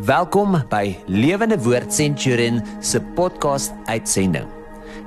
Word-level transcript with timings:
Welkom 0.00 0.54
by 0.72 0.96
Lewende 1.04 1.58
Woord 1.60 1.92
Centurion 1.92 2.62
se 2.80 2.96
podcast 3.12 3.74
uitsending. 3.84 4.46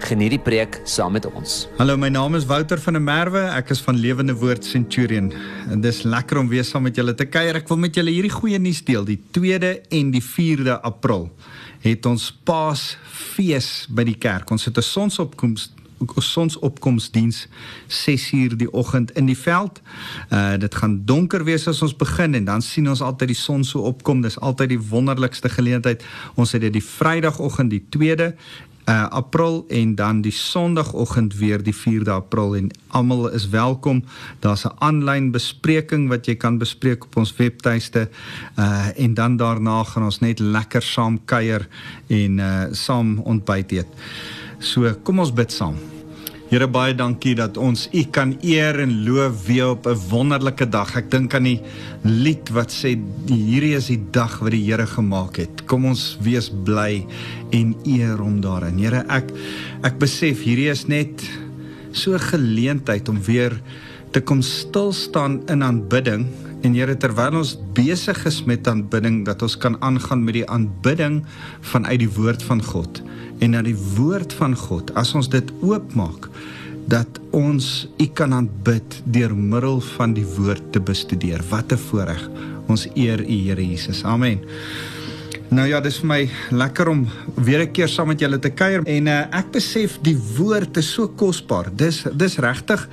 Geniet 0.06 0.36
die 0.36 0.40
preek 0.40 0.78
saam 0.86 1.16
met 1.18 1.26
ons. 1.26 1.64
Hallo, 1.80 1.96
my 1.98 2.12
naam 2.14 2.38
is 2.38 2.46
Wouter 2.46 2.78
van 2.78 2.94
der 2.94 3.02
Merwe. 3.02 3.42
Ek 3.50 3.72
is 3.74 3.82
van 3.82 3.98
Lewende 3.98 4.36
Woord 4.38 4.62
Centurion. 4.62 5.32
En 5.74 5.82
dis 5.82 6.04
lekker 6.06 6.38
om 6.38 6.52
weer 6.54 6.64
saam 6.64 6.86
met 6.86 7.02
julle 7.02 7.16
te 7.18 7.26
kuier. 7.26 7.58
Ek 7.58 7.74
wil 7.74 7.82
met 7.82 7.98
julle 7.98 8.14
hierdie 8.14 8.36
goeie 8.36 8.62
nuus 8.62 8.84
deel. 8.86 9.10
Die 9.10 9.18
2de 9.34 9.74
en 9.90 10.14
die 10.14 10.22
4de 10.22 10.78
April 10.86 11.32
het 11.82 12.06
ons 12.06 12.30
Paasfees 12.46 13.88
by 13.90 14.06
die 14.06 14.20
kerk. 14.22 14.54
Ons 14.54 14.70
het 14.70 14.78
'n 14.78 14.86
sonsopkoms 14.86 15.72
sonsopkomsdiens 16.16 17.48
6uur 17.88 18.58
die 18.58 18.72
oggend 18.74 19.12
in 19.12 19.26
die 19.26 19.38
veld. 19.38 19.82
Uh 20.30 20.58
dit 20.60 20.76
gaan 20.76 21.02
donker 21.06 21.44
wees 21.44 21.68
as 21.68 21.82
ons 21.82 21.96
begin 21.96 22.34
en 22.34 22.46
dan 22.46 22.62
sien 22.62 22.90
ons 22.90 23.02
altyd 23.02 23.28
die 23.28 23.40
son 23.40 23.64
so 23.64 23.80
opkom. 23.80 24.22
Dis 24.22 24.40
altyd 24.40 24.70
die 24.70 24.82
wonderlikste 24.90 25.50
geleentheid. 25.50 26.04
Ons 26.36 26.52
het 26.52 26.62
dit 26.62 26.74
die 26.74 26.84
Vrydagoggend 26.84 27.70
die 27.70 27.86
2de 27.98 28.34
uh 28.86 29.08
April 29.10 29.66
en 29.68 29.96
dan 29.96 30.22
die 30.22 30.32
Sondagoggend 30.32 31.36
weer 31.36 31.64
die 31.64 31.76
4de 31.76 32.10
April 32.10 32.56
en 32.56 32.70
almal 32.88 33.32
is 33.32 33.50
welkom. 33.50 34.04
Daar's 34.40 34.66
'n 34.66 34.76
aanlyn 34.78 35.32
bespreking 35.32 36.08
wat 36.08 36.26
jy 36.26 36.36
kan 36.36 36.58
bespreek 36.58 37.04
op 37.04 37.16
ons 37.18 37.36
webtuiste. 37.36 38.10
Uh 38.60 38.88
en 38.96 39.14
dan 39.14 39.38
daarna 39.38 39.84
gaan 39.84 40.04
ons 40.04 40.20
net 40.20 40.40
lekker 40.40 40.82
saam 40.82 41.26
kuier 41.26 41.68
en 42.08 42.38
uh 42.38 42.66
saam 42.72 43.20
ontbyt 43.20 43.72
eet. 43.72 43.88
So 44.60 44.92
kom 45.04 45.20
ons 45.20 45.34
bid 45.36 45.52
saam. 45.52 45.76
Here 46.46 46.68
baie 46.70 46.94
dankie 46.94 47.34
dat 47.36 47.58
ons 47.58 47.88
U 47.90 48.02
kan 48.14 48.36
eer 48.46 48.78
en 48.84 48.92
loof 49.04 49.48
weer 49.48 49.72
op 49.74 49.88
'n 49.88 49.98
wonderlike 50.10 50.70
dag. 50.70 50.96
Ek 50.96 51.10
dink 51.10 51.34
aan 51.34 51.44
die 51.44 51.62
lied 52.04 52.50
wat 52.54 52.70
sê 52.72 52.96
hierdie 53.28 53.76
is 53.76 53.88
die 53.88 54.04
dag 54.12 54.40
wat 54.40 54.52
die 54.52 54.64
Here 54.64 54.86
gemaak 54.86 55.38
het. 55.38 55.66
Kom 55.66 55.86
ons 55.86 56.18
wees 56.22 56.50
bly 56.50 57.06
en 57.52 57.76
eer 57.84 58.18
hom 58.18 58.42
daarin. 58.42 58.78
Here, 58.78 59.04
ek 59.10 59.32
ek 59.84 60.00
besef 60.00 60.44
hierdie 60.44 60.70
is 60.70 60.88
net 60.88 61.24
so 61.92 62.14
'n 62.14 62.20
geleentheid 62.20 63.10
om 63.10 63.20
weer 63.22 63.60
te 64.12 64.22
kom 64.22 64.42
stil 64.42 64.94
staan 64.94 65.42
in 65.50 65.64
aanbidding 65.64 66.28
en 66.66 66.74
Here 66.74 66.96
terwyl 66.98 67.38
ons 67.44 67.54
besig 67.78 68.24
is 68.26 68.40
met 68.50 68.66
aanbidding 68.68 69.22
dat 69.28 69.44
ons 69.46 69.56
kan 69.62 69.76
aangaan 69.86 70.24
met 70.26 70.40
die 70.40 70.48
aanbidding 70.50 71.20
vanuit 71.74 72.00
die 72.02 72.10
woord 72.18 72.46
van 72.48 72.64
God 72.66 73.02
en 73.46 73.54
na 73.54 73.62
die 73.66 73.78
woord 73.98 74.34
van 74.40 74.58
God 74.58 74.90
as 74.98 75.14
ons 75.18 75.30
dit 75.30 75.52
oopmaak 75.62 76.26
dat 76.90 77.22
ons 77.38 77.86
u 78.02 78.08
kan 78.18 78.34
aanbid 78.34 79.00
deur 79.06 79.34
middel 79.36 79.80
van 79.96 80.14
die 80.14 80.26
woord 80.36 80.62
te 80.74 80.82
bestudeer. 80.82 81.42
Wat 81.50 81.74
'n 81.74 81.82
voorreg. 81.90 82.30
Ons 82.68 82.88
eer 82.94 83.22
u 83.22 83.38
Here 83.46 83.62
Jesus. 83.62 84.04
Amen 84.04 84.42
Nou 85.54 85.68
ja, 85.70 85.78
dis 85.84 86.00
vir 86.02 86.08
my 86.10 86.20
lekker 86.58 86.90
om 86.90 87.04
weer 87.38 87.62
'n 87.62 87.72
keer 87.72 87.88
saam 87.88 88.08
met 88.08 88.20
julle 88.20 88.40
te 88.40 88.50
kuier 88.50 88.82
en 88.84 89.08
uh, 89.08 89.20
ek 89.30 89.52
besef 89.52 90.00
die 90.02 90.18
woord 90.38 90.78
is 90.78 90.94
so 90.94 91.08
kosbaar. 91.08 91.70
Dis 91.70 92.04
dis 92.18 92.38
regtig 92.38 92.88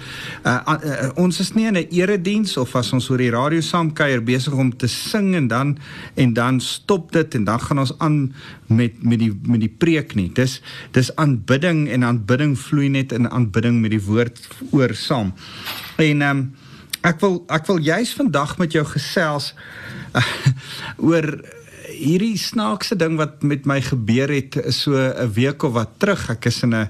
uh, 0.44 0.60
uh, 0.68 0.76
uh, 0.84 1.08
ons 1.16 1.40
is 1.40 1.52
nie 1.54 1.66
in 1.66 1.76
'n 1.76 1.88
erediens 1.90 2.56
of 2.56 2.76
as 2.76 2.92
ons 2.92 3.08
oor 3.10 3.18
die 3.18 3.30
radio 3.30 3.60
saam 3.60 3.92
kuier 3.92 4.20
besig 4.20 4.52
om 4.52 4.76
te 4.76 4.86
sing 4.86 5.34
en 5.34 5.48
dan 5.48 5.78
en 6.14 6.32
dan 6.32 6.60
stop 6.60 7.12
dit 7.12 7.34
en 7.34 7.44
dan 7.44 7.60
gaan 7.60 7.78
ons 7.78 7.98
aan 7.98 8.34
met 8.66 9.02
met 9.02 9.18
die 9.18 9.32
met 9.46 9.60
die 9.60 9.72
preek 9.78 10.14
nie. 10.14 10.28
Dis 10.34 10.60
dis 10.92 11.16
aanbidding 11.16 11.88
en 11.88 12.04
aanbidding 12.04 12.58
vloei 12.58 12.88
net 12.88 13.12
in 13.12 13.30
aanbidding 13.30 13.80
met 13.80 13.90
die 13.90 14.04
woord 14.04 14.48
oor 14.70 14.94
saam. 14.94 15.32
En 15.96 16.22
ehm 16.22 16.36
um, 16.36 16.52
ek 17.02 17.20
wil 17.20 17.44
ek 17.48 17.66
wil 17.66 17.78
juis 17.78 18.12
vandag 18.14 18.58
met 18.58 18.72
jou 18.72 18.84
gesels 18.84 19.54
uh, 20.14 20.22
oor 21.08 21.40
hierdie 21.92 22.36
snaakse 22.40 22.96
ding 22.98 23.16
wat 23.20 23.42
met 23.46 23.66
my 23.68 23.78
gebeur 23.84 24.30
het 24.32 24.56
so 24.74 24.96
'n 24.96 25.32
week 25.34 25.62
of 25.62 25.72
wat 25.72 25.98
terug. 25.98 26.30
Ek 26.30 26.46
is 26.46 26.62
in 26.62 26.74
'n 26.74 26.88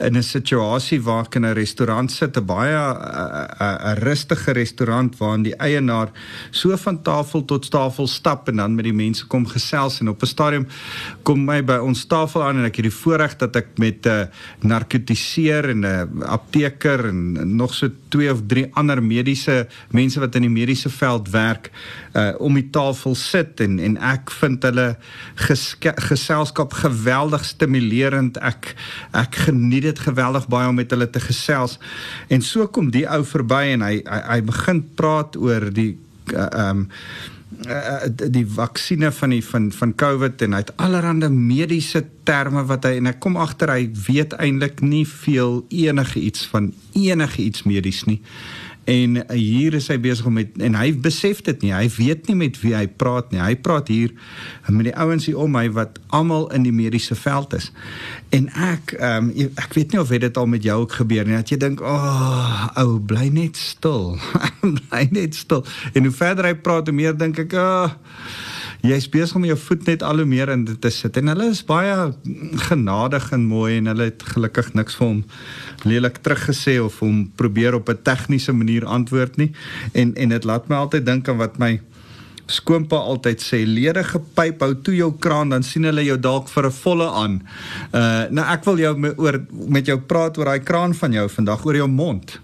in 0.00 0.16
'n 0.16 0.22
situasie 0.22 1.02
waar 1.02 1.24
ek 1.24 1.36
in 1.36 1.44
'n 1.44 1.54
restaurant 1.54 2.10
sit, 2.10 2.36
'n 2.36 2.46
baie 2.46 2.74
'n 2.74 3.98
rustige 3.98 4.52
restaurant 4.52 5.18
waar 5.18 5.42
die 5.42 5.56
eienaar 5.56 6.10
so 6.50 6.76
van 6.76 7.02
tafel 7.02 7.44
tot 7.44 7.70
tafel 7.70 8.06
stap 8.06 8.48
en 8.48 8.56
dan 8.56 8.74
met 8.74 8.84
die 8.84 8.92
mense 8.92 9.26
kom 9.26 9.46
gesels 9.46 10.00
en 10.00 10.08
op 10.08 10.22
'n 10.22 10.26
stadium 10.26 10.66
kom 11.22 11.44
my 11.44 11.62
by 11.64 11.78
ons 11.78 12.04
tafel 12.04 12.42
aan 12.42 12.58
en 12.58 12.64
ek 12.64 12.76
het 12.76 12.84
die 12.84 12.98
voorreg 13.02 13.36
dat 13.36 13.56
ek 13.56 13.78
met 13.78 14.06
'n 14.06 14.08
uh, 14.08 14.26
narkotiseer 14.60 15.68
en 15.70 15.80
'n 15.80 15.84
uh, 15.84 16.26
apteker 16.26 17.08
en 17.08 17.56
nog 17.56 17.74
so 17.74 17.88
twee 18.08 18.30
of 18.30 18.40
drie 18.46 18.66
ander 18.74 19.02
mediese 19.02 19.66
mense 19.90 20.20
wat 20.20 20.34
in 20.34 20.42
die 20.42 20.50
mediese 20.50 20.90
veld 20.90 21.30
werk 21.30 21.70
uh, 22.14 22.32
om 22.38 22.54
die 22.58 22.70
tafel 22.70 23.14
sit 23.18 23.60
en 23.64 23.78
en 23.82 23.96
ek 23.98 24.32
vind 24.40 24.64
hulle 24.66 24.86
geselskap 26.08 26.74
geweldig 26.84 27.44
stimulerend. 27.46 28.38
Ek 28.42 28.72
ek 29.16 29.44
geniet 29.48 29.88
dit 29.88 30.04
geweldig 30.06 30.48
baie 30.52 30.70
om 30.70 30.78
met 30.80 30.90
hulle 30.94 31.10
te 31.10 31.22
gesels. 31.22 31.78
En 32.28 32.42
so 32.42 32.66
kom 32.66 32.90
die 32.94 33.06
ou 33.10 33.22
verby 33.26 33.74
en 33.74 33.86
hy 33.86 33.94
hy, 34.02 34.20
hy 34.30 34.40
begin 34.50 34.82
praat 34.98 35.38
oor 35.40 35.70
die 35.74 35.94
ehm 36.32 36.50
uh, 36.50 36.68
um, 36.70 36.88
die 38.34 38.46
vaksines 38.46 39.14
van 39.14 39.30
die 39.30 39.44
van 39.44 39.68
van 39.72 39.94
COVID 39.94 40.42
en 40.42 40.56
hy 40.56 40.60
het 40.64 40.72
allerlei 40.82 41.28
mediese 41.30 42.02
terme 42.26 42.64
wat 42.66 42.88
hy 42.88 42.96
en 42.98 43.06
ek 43.12 43.20
kom 43.22 43.36
agter 43.40 43.70
hy 43.70 43.86
weet 44.08 44.34
eintlik 44.42 44.82
nie 44.82 45.04
veel 45.06 45.62
enige 45.70 46.20
iets 46.20 46.48
van 46.50 46.72
enige 46.98 47.42
iets 47.44 47.62
medies 47.68 48.04
nie 48.10 48.20
en 48.84 49.18
hier 49.32 49.74
is 49.74 49.88
hy 49.88 49.96
besig 50.02 50.26
om 50.28 50.36
met 50.38 50.56
en 50.62 50.76
hy 50.78 50.90
besef 51.04 51.40
dit 51.46 51.64
nie. 51.64 51.72
Hy 51.74 51.88
weet 51.96 52.28
nie 52.28 52.36
met 52.38 52.58
wie 52.62 52.74
hy 52.76 52.86
praat 52.88 53.32
nie. 53.32 53.40
Hy 53.42 53.54
praat 53.64 53.88
hier 53.92 54.12
met 54.68 54.88
die 54.90 54.96
ouens 54.96 55.28
hier 55.28 55.40
om 55.40 55.56
hy 55.58 55.68
wat 55.74 55.98
almal 56.14 56.48
in 56.56 56.66
die 56.66 56.74
mediese 56.74 57.16
veld 57.18 57.56
is. 57.56 57.70
En 58.34 58.50
ek 58.52 58.96
um, 58.98 59.30
ek 59.60 59.76
weet 59.76 59.94
nie 59.94 60.02
of 60.02 60.12
dit 60.12 60.40
al 60.40 60.50
met 60.50 60.64
jou 60.66 60.80
ook 60.84 60.98
gebeur 61.00 61.24
nie. 61.28 61.38
Dat 61.38 61.54
jy 61.54 61.60
dink 61.62 61.84
o 61.84 61.92
oh, 61.92 62.66
ou 62.82 62.98
bly 63.00 63.28
net 63.32 63.60
stil. 63.60 64.14
Bly 64.64 65.08
net 65.12 65.36
stil. 65.36 65.64
En 65.92 66.06
hoe 66.08 66.14
verder 66.14 66.48
hy 66.48 66.54
praat 66.56 66.88
hoe 66.88 66.96
meer 66.96 67.16
dink 67.16 67.38
ek 67.44 67.56
oh, 67.60 67.92
jy's 68.84 69.06
besig 69.08 69.36
om 69.38 69.46
jou 69.48 69.56
voet 69.56 69.86
net 69.88 70.02
al 70.04 70.20
hoe 70.20 70.28
meer 70.28 70.52
in 70.52 70.64
dit 70.68 70.80
te 70.80 70.90
sit 70.92 71.16
en 71.16 71.32
hulle 71.32 71.48
is 71.52 71.62
baie 71.64 71.94
genadig 72.68 73.30
en 73.32 73.46
mooi 73.48 73.78
en 73.78 73.88
hulle 73.92 74.10
het 74.10 74.26
gelukkig 74.34 74.74
niks 74.76 74.98
vir 75.00 75.08
hom 75.08 75.22
lelik 75.88 76.20
teruggesê 76.26 76.76
of 76.82 77.00
hom 77.00 77.24
probeer 77.40 77.78
op 77.80 77.88
'n 77.88 78.02
tegniese 78.04 78.52
manier 78.52 78.84
antwoord 78.84 79.36
nie 79.36 79.52
en 79.92 80.14
en 80.14 80.28
dit 80.28 80.44
laat 80.44 80.68
my 80.68 80.76
altyd 80.76 81.06
dink 81.06 81.28
aan 81.28 81.40
wat 81.40 81.58
my 81.58 81.80
skoonpa 82.46 82.96
altyd 82.96 83.40
sê 83.40 83.62
ledige 83.64 84.20
pyp 84.36 84.60
hou 84.60 84.74
toe 84.84 84.94
jou 84.96 85.10
kraan 85.20 85.54
dan 85.54 85.62
sien 85.64 85.84
hulle 85.88 86.04
jou 86.04 86.18
dalk 86.20 86.48
vir 86.48 86.66
'n 86.66 86.76
volle 86.84 87.08
aan. 87.08 87.42
Uh 87.92 88.28
nou 88.30 88.44
ek 88.44 88.64
wil 88.64 88.78
jou 88.78 88.96
me, 88.98 89.14
oor 89.16 89.40
met 89.50 89.86
jou 89.86 89.98
praat 89.98 90.38
oor 90.38 90.44
daai 90.44 90.60
kraan 90.60 90.94
van 90.94 91.12
jou 91.12 91.28
vandag 91.28 91.64
oor 91.64 91.76
jou 91.76 91.88
mond. 91.88 92.40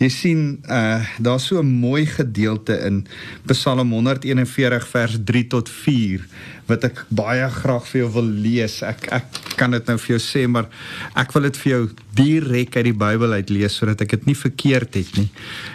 Jy 0.00 0.08
sien 0.08 0.44
uh 0.64 1.04
daar's 1.20 1.46
so 1.50 1.60
'n 1.60 1.66
mooi 1.80 2.06
gedeelte 2.06 2.72
in 2.88 3.06
Psalm 3.46 3.92
141 3.92 4.86
vers 4.88 5.18
3 5.24 5.46
tot 5.46 5.68
4 5.68 6.24
wat 6.66 6.84
ek 6.84 7.04
baie 7.08 7.48
graag 7.50 7.84
vir 7.90 8.00
jou 8.00 8.10
wil 8.14 8.30
lees. 8.46 8.82
Ek 8.82 9.08
ek 9.12 9.26
kan 9.56 9.70
dit 9.70 9.86
nou 9.86 9.98
vir 9.98 10.16
jou 10.16 10.22
sê, 10.22 10.46
maar 10.48 10.68
ek 11.14 11.32
wil 11.32 11.42
dit 11.42 11.56
vir 11.56 11.72
jou 11.72 11.82
direk 12.14 12.76
uit 12.76 12.84
die 12.84 12.96
Bybel 12.96 13.32
uit 13.32 13.50
lees 13.50 13.76
sodat 13.76 14.00
ek 14.00 14.10
dit 14.16 14.26
nie 14.26 14.38
verkeerd 14.38 14.94
het 14.94 15.16
nie. 15.18 15.28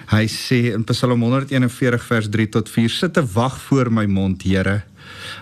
Hy 0.09 0.25
sê 0.25 0.73
in 0.73 0.83
Psalm 0.83 1.21
141 1.21 2.01
vers 2.01 2.29
3 2.29 2.49
tot 2.49 2.69
4: 2.69 2.89
Sit 2.89 3.17
'n 3.17 3.29
wag 3.33 3.61
voor 3.61 3.91
my 3.91 4.05
mond, 4.05 4.41
Here. 4.41 4.83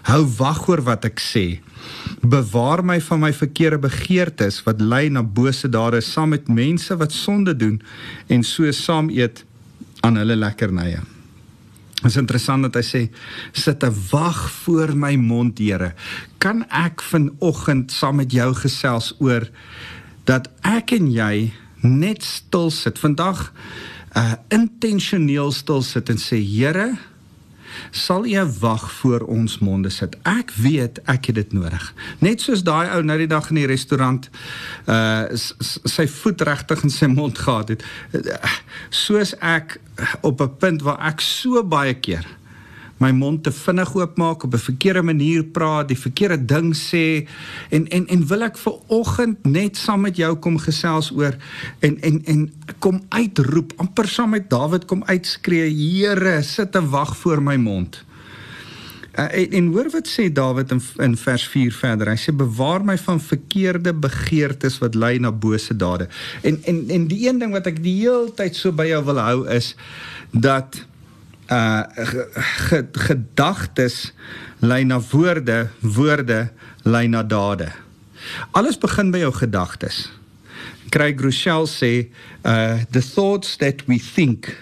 Hou 0.09 0.23
wag 0.37 0.67
oor 0.67 0.81
wat 0.81 1.05
ek 1.05 1.21
sê. 1.23 1.61
Bewaar 2.21 2.83
my 2.85 2.99
van 3.01 3.19
my 3.19 3.31
verkeerde 3.35 3.79
begeertes 3.83 4.61
wat 4.67 4.81
lei 4.81 5.09
na 5.09 5.23
bose 5.23 5.69
dade 5.69 6.01
saam 6.01 6.33
met 6.35 6.47
mense 6.47 6.95
wat 6.97 7.11
sonde 7.11 7.55
doen 7.55 7.81
en 8.27 8.43
so 8.43 8.71
saam 8.71 9.09
eet 9.09 9.43
aan 10.03 10.19
hulle 10.19 10.35
lekkernye. 10.35 11.01
Dit 12.03 12.11
is 12.11 12.19
interessant 12.19 12.67
dat 12.67 12.75
hy 12.75 12.83
sê 12.83 13.01
sit 13.55 13.83
'n 13.83 13.95
wag 14.11 14.51
voor 14.51 14.95
my 14.95 15.15
mond, 15.15 15.57
Here. 15.57 15.93
Kan 16.37 16.65
ek 16.69 17.01
vanoggend 17.01 17.91
saam 17.91 18.15
met 18.15 18.31
jou 18.31 18.53
gesels 18.53 19.13
oor 19.19 19.47
dat 20.25 20.49
ek 20.63 20.91
en 20.91 21.11
jy 21.11 21.53
net 21.81 22.23
stil 22.23 22.71
sit 22.71 22.99
vandag 22.99 23.51
uh 24.15 24.35
intentioneel 24.49 25.51
stil 25.51 25.81
sit 25.81 26.09
en 26.09 26.17
sê 26.17 26.37
Here 26.37 26.97
sal 27.91 28.25
U 28.25 28.45
wag 28.59 28.91
voor 28.91 29.21
ons 29.21 29.59
monde 29.59 29.89
sit. 29.89 30.15
Ek 30.23 30.51
weet 30.55 30.99
ek 31.05 31.25
het 31.25 31.35
dit 31.35 31.53
nodig. 31.53 31.93
Net 32.19 32.41
soos 32.41 32.63
daai 32.63 32.89
ou 32.95 33.01
nou 33.03 33.17
die 33.17 33.27
dag 33.27 33.49
in 33.49 33.61
die 33.61 33.69
restaurant 33.69 34.29
uh 34.85 35.25
sy 35.33 36.07
voet 36.07 36.41
regtig 36.41 36.83
in 36.83 36.89
sy 36.89 37.07
mond 37.11 37.37
gehad 37.37 37.69
het. 37.75 37.83
Soos 38.89 39.33
ek 39.39 39.79
op 40.21 40.41
'n 40.41 40.57
punt 40.57 40.81
waar 40.81 40.99
ek 40.99 41.21
so 41.21 41.63
baie 41.63 41.93
keer 41.93 42.25
my 43.03 43.11
mond 43.15 43.43
te 43.43 43.51
vinnig 43.51 43.91
oopmaak 43.97 44.45
op 44.47 44.53
'n 44.53 44.67
verkeerde 44.69 45.03
manier 45.03 45.43
praat, 45.43 45.87
die 45.87 45.99
verkeerde 45.99 46.45
ding 46.45 46.73
sê 46.75 47.27
en 47.69 47.87
en 47.87 48.07
en 48.07 48.27
wil 48.27 48.43
ek 48.43 48.57
ver 48.57 48.77
oggend 48.87 49.45
net 49.45 49.77
saam 49.77 50.01
met 50.01 50.17
jou 50.17 50.35
kom 50.35 50.57
gesels 50.57 51.11
oor 51.11 51.35
en 51.79 51.99
en 52.01 52.21
en 52.25 52.51
kom 52.79 53.01
uitroep, 53.09 53.73
amper 53.77 54.07
saam 54.07 54.29
met 54.29 54.49
Dawid 54.49 54.85
kom 54.85 55.03
uitskree, 55.03 55.69
Here, 55.73 56.41
sit 56.41 56.75
en 56.75 56.89
wag 56.89 57.17
voor 57.17 57.41
my 57.41 57.55
mond. 57.55 58.03
Uh, 59.13 59.27
en, 59.29 59.51
en 59.51 59.65
hoor 59.65 59.89
wat 59.93 60.07
sê 60.09 60.31
Dawid 60.31 60.71
in 60.71 60.81
in 60.97 61.17
vers 61.17 61.47
4 61.47 61.73
verder. 61.73 62.09
Hy 62.09 62.17
sê 62.17 62.33
bewaar 62.33 62.81
my 62.85 62.97
van 62.97 63.19
verkeerde 63.21 63.93
begeertes 63.93 64.79
wat 64.81 64.95
lei 64.95 65.19
na 65.19 65.31
bose 65.31 65.75
dade. 65.75 66.07
En 66.41 66.57
en 66.63 66.89
en 66.89 67.05
die 67.07 67.27
een 67.27 67.39
ding 67.39 67.53
wat 67.53 67.69
ek 67.69 67.83
die 67.83 67.99
hele 67.99 68.33
tyd 68.33 68.57
so 68.57 68.71
by 68.71 68.87
jou 68.89 69.03
wil 69.05 69.21
hou 69.21 69.37
is 69.53 69.75
dat 70.31 70.81
uh 71.51 71.83
gedagtes 73.07 74.13
lei 74.59 74.83
na 74.83 74.99
woorde, 75.11 75.69
woorde 75.81 76.51
lei 76.83 77.07
na 77.07 77.23
dade. 77.23 77.71
Alles 78.51 78.77
begin 78.77 79.11
by 79.11 79.23
jou 79.25 79.33
gedagtes. 79.33 80.11
Craig 80.89 81.19
Rochelle 81.21 81.67
sê 81.67 82.09
uh 82.45 82.83
the 82.91 83.01
thoughts 83.01 83.57
that 83.57 83.83
we 83.87 83.99
think 83.99 84.55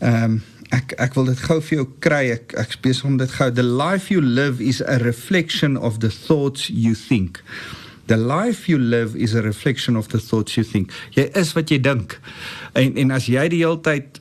um 0.00 0.40
ek 0.74 0.92
ek 1.00 1.16
wil 1.16 1.30
dit 1.30 1.40
gou 1.48 1.58
vir 1.64 1.80
jou 1.80 1.86
kry 2.04 2.24
ek 2.34 2.54
ek 2.60 2.76
spesiaal 2.76 3.12
om 3.12 3.18
dit 3.20 3.34
gou 3.38 3.48
the 3.54 3.64
life 3.64 4.12
you 4.12 4.20
live 4.20 4.60
is 4.60 4.80
a 4.84 4.98
reflection 5.02 5.76
of 5.76 6.00
the 6.04 6.10
thoughts 6.12 6.68
you 6.68 6.94
think 6.94 7.40
the 8.12 8.16
life 8.16 8.68
you 8.68 8.78
live 8.78 9.16
is 9.16 9.34
a 9.34 9.42
reflection 9.44 9.96
of 9.96 10.08
the 10.12 10.20
thoughts 10.20 10.56
you 10.56 10.64
think 10.64 10.92
jy 11.16 11.28
is 11.40 11.54
wat 11.56 11.72
jy 11.72 11.80
dink 11.80 12.18
en 12.76 12.96
en 13.00 13.16
as 13.16 13.28
jy 13.32 13.48
die 13.52 13.62
hele 13.64 13.80
tyd 13.84 14.17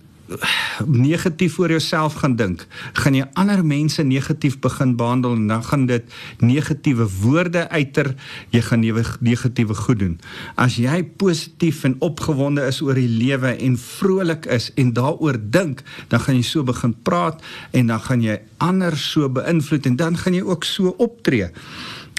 negatief 0.85 1.57
oor 1.59 1.71
jouself 1.71 2.19
gaan 2.21 2.35
dink, 2.35 2.65
gaan 2.99 3.15
jy 3.15 3.25
ander 3.39 3.63
mense 3.65 4.03
negatief 4.03 4.59
begin 4.63 4.95
behandel 4.99 5.35
en 5.37 5.47
dan 5.47 5.63
gaan 5.63 5.85
dit 5.89 6.03
negatiewe 6.43 7.07
woorde 7.21 7.67
uiter, 7.69 8.13
jy 8.55 8.61
gaan 8.61 8.83
negatiewe 9.19 9.75
goed 9.75 9.99
doen. 9.99 10.17
As 10.55 10.77
jy 10.81 11.01
positief 11.19 11.83
en 11.87 11.95
opgewonde 12.03 12.65
is 12.67 12.81
oor 12.81 12.99
die 12.99 13.09
lewe 13.09 13.55
en 13.55 13.77
vrolik 13.77 14.45
is 14.51 14.69
en 14.75 14.93
daaroor 14.97 15.39
dink, 15.39 15.83
dan 16.11 16.23
gaan 16.23 16.39
jy 16.39 16.45
so 16.47 16.63
begin 16.67 16.95
praat 17.07 17.43
en 17.71 17.93
dan 17.93 18.03
gaan 18.03 18.25
jy 18.25 18.39
ander 18.63 18.97
so 18.97 19.29
beïnvloed 19.29 19.87
en 19.87 19.95
dan 19.95 20.17
gaan 20.17 20.35
jy 20.37 20.43
ook 20.43 20.67
so 20.67 20.95
optree. 20.97 21.49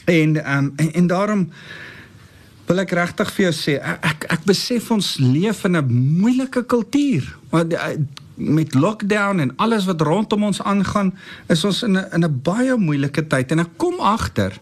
En 0.09 0.37
um, 0.41 0.73
en, 0.77 0.93
en 0.93 1.07
daarom 1.07 1.49
wil 2.69 2.83
ek 2.83 2.93
regtig 2.97 3.33
vir 3.35 3.49
jou 3.49 3.55
sê 3.57 3.75
ek 3.81 4.29
ek 4.35 4.47
besef 4.49 4.91
ons 4.95 5.17
leef 5.23 5.65
in 5.65 5.77
'n 5.77 5.93
moeilike 6.21 6.63
kultuur 6.69 7.25
eh, 7.53 7.97
met 8.37 8.75
lockdown 8.75 9.41
en 9.41 9.53
alles 9.57 9.85
wat 9.87 10.01
rondom 10.01 10.45
ons 10.45 10.63
aangaan 10.63 11.15
is 11.49 11.65
ons 11.65 11.83
in 11.83 11.97
'n 11.97 12.07
in 12.13 12.25
'n 12.25 12.41
baie 12.43 12.77
moeilike 12.77 13.27
tyd 13.27 13.53
en 13.53 13.61
ek 13.61 13.73
kom 13.77 14.01
agter 14.01 14.53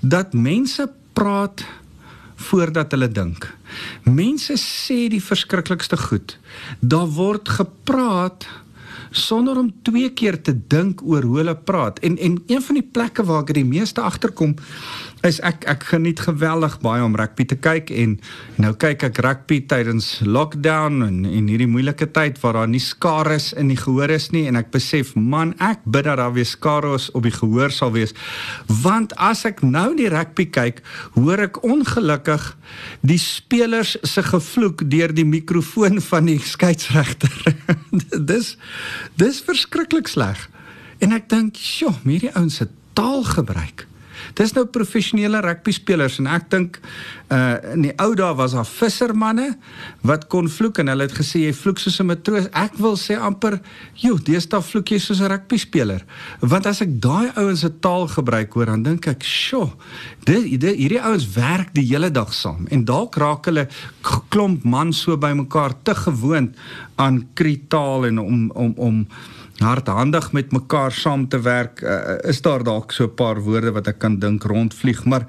dat 0.00 0.32
mense 0.34 0.90
praat 1.12 1.64
voordat 2.36 2.90
hulle 2.90 3.08
dink. 3.08 3.46
Mense 4.02 4.56
sê 4.58 5.08
die 5.08 5.22
verskriklikste 5.22 5.96
goed. 5.96 6.38
Daar 6.80 7.06
word 7.06 7.48
gepraat 7.48 8.46
sonder 9.12 9.58
om 9.60 9.72
twee 9.84 10.10
keer 10.10 10.42
te 10.42 10.54
dink 10.68 11.02
oor 11.04 11.22
hoe 11.22 11.36
hulle 11.42 11.56
praat. 11.56 11.98
En 11.98 12.18
en 12.18 12.42
een 12.46 12.62
van 12.62 12.74
die 12.80 12.88
plekke 12.92 13.24
waar 13.24 13.42
ek 13.44 13.54
die 13.54 13.68
meeste 13.68 14.00
agterkom 14.00 14.56
is 15.26 15.38
ek 15.46 15.64
ek 15.70 15.84
geniet 15.92 16.20
geweldig 16.24 16.78
baie 16.82 17.02
om 17.04 17.14
rugby 17.18 17.44
te 17.46 17.56
kyk 17.62 17.92
en 17.94 18.16
nou 18.62 18.72
kyk 18.74 19.04
ek 19.06 19.20
rugby 19.22 19.60
tydens 19.70 20.08
lockdown 20.26 21.04
en 21.06 21.20
in 21.28 21.50
hierdie 21.50 21.68
moeilike 21.70 22.08
tyd 22.14 22.40
waar 22.42 22.58
daar 22.58 22.70
nie 22.70 22.82
skare 22.82 23.36
is 23.38 23.52
in 23.58 23.70
die 23.70 23.78
gehoor 23.78 24.10
is 24.10 24.30
nie 24.34 24.44
en 24.50 24.58
ek 24.58 24.72
besef 24.74 25.14
man 25.14 25.54
ek 25.62 25.84
bid 25.86 26.08
dat 26.08 26.18
daar 26.18 26.34
weer 26.34 26.48
skare 26.48 26.94
is 26.98 27.06
op 27.14 27.22
die 27.26 27.34
gehoor 27.34 27.70
sal 27.70 27.92
wees. 27.94 28.14
Want 28.82 29.14
as 29.14 29.44
ek 29.48 29.62
nou 29.62 29.92
die 29.98 30.10
rugby 30.12 30.48
kyk 30.50 30.82
hoor 31.14 31.44
ek 31.46 31.62
ongelukkig 31.62 32.48
die 33.06 33.20
spelers 33.22 33.94
se 34.02 34.26
gevloek 34.26 34.82
deur 34.90 35.14
die 35.14 35.28
mikrofoon 35.28 36.02
van 36.02 36.26
die 36.30 36.40
skeieregter 36.42 37.54
dis 38.32 38.56
dis 39.22 39.40
verskriklik 39.46 40.10
sleg. 40.10 40.48
En 41.02 41.14
ek 41.14 41.30
dink 41.30 41.58
sjoe 41.58 41.94
hierdie 42.02 42.34
ouens 42.34 42.58
se 42.58 42.66
taalgebruik 42.98 43.86
Dis 44.38 44.54
nou 44.56 44.64
professionele 44.66 45.40
rugby 45.44 45.72
spelers 45.72 46.18
en 46.22 46.28
ek 46.30 46.48
dink 46.52 46.78
uh 47.32 47.40
in 47.72 47.86
die 47.86 47.92
ou 48.02 48.12
dae 48.16 48.34
was 48.36 48.52
daar 48.56 48.68
vissermanne 48.68 49.54
wat 50.06 50.26
kon 50.32 50.48
vloek 50.50 50.82
en 50.82 50.90
hulle 50.92 51.06
het 51.06 51.14
gesê 51.16 51.46
jy 51.46 51.52
vloek 51.56 51.80
soos 51.80 52.00
'n 52.00 52.06
matroos. 52.06 52.48
Ek 52.52 52.76
wil 52.76 52.96
sê 52.96 53.16
amper, 53.16 53.60
joh, 53.94 54.18
deesdae 54.18 54.62
vloek 54.62 54.92
jy 54.92 54.98
soos 54.98 55.20
'n 55.20 55.30
rugby 55.32 55.56
speler. 55.56 56.04
Want 56.40 56.66
as 56.66 56.82
ek 56.82 57.00
daai 57.00 57.32
ouens 57.36 57.60
se 57.60 57.70
taal 57.80 58.08
gebruik 58.08 58.52
hoor, 58.52 58.66
dan 58.66 58.82
dink 58.82 59.06
ek, 59.06 59.22
"Sjoe, 59.22 59.70
dit, 60.24 60.60
dit 60.60 60.76
hierdie 60.76 61.02
ouens 61.02 61.26
werk 61.34 61.74
die 61.74 61.86
hele 61.86 62.10
dag 62.10 62.32
saam 62.32 62.66
en 62.70 62.84
dalk 62.84 63.16
raak 63.16 63.44
hulle 63.46 63.68
klomp 64.28 64.64
man 64.64 64.92
so 64.92 65.16
bymekaar 65.16 65.74
te 65.82 65.94
gewoond 65.94 66.56
aan 66.96 67.28
kritaal 67.34 68.06
en 68.06 68.18
om 68.18 68.50
om 68.50 68.74
om 68.76 69.06
hardhandig 69.58 70.32
met 70.32 70.52
mekaar 70.52 70.92
saam 70.92 71.28
te 71.28 71.40
werk, 71.40 71.82
uh, 71.82 72.18
is 72.28 72.42
daar 72.42 72.64
dalk 72.64 72.92
so 72.92 73.04
'n 73.04 73.14
paar 73.14 73.40
woorde 73.40 73.72
wat 73.72 73.86
ek 73.86 73.98
kan 73.98 74.18
dink 74.18 74.42
rondvlieg, 74.42 75.04
maar 75.04 75.26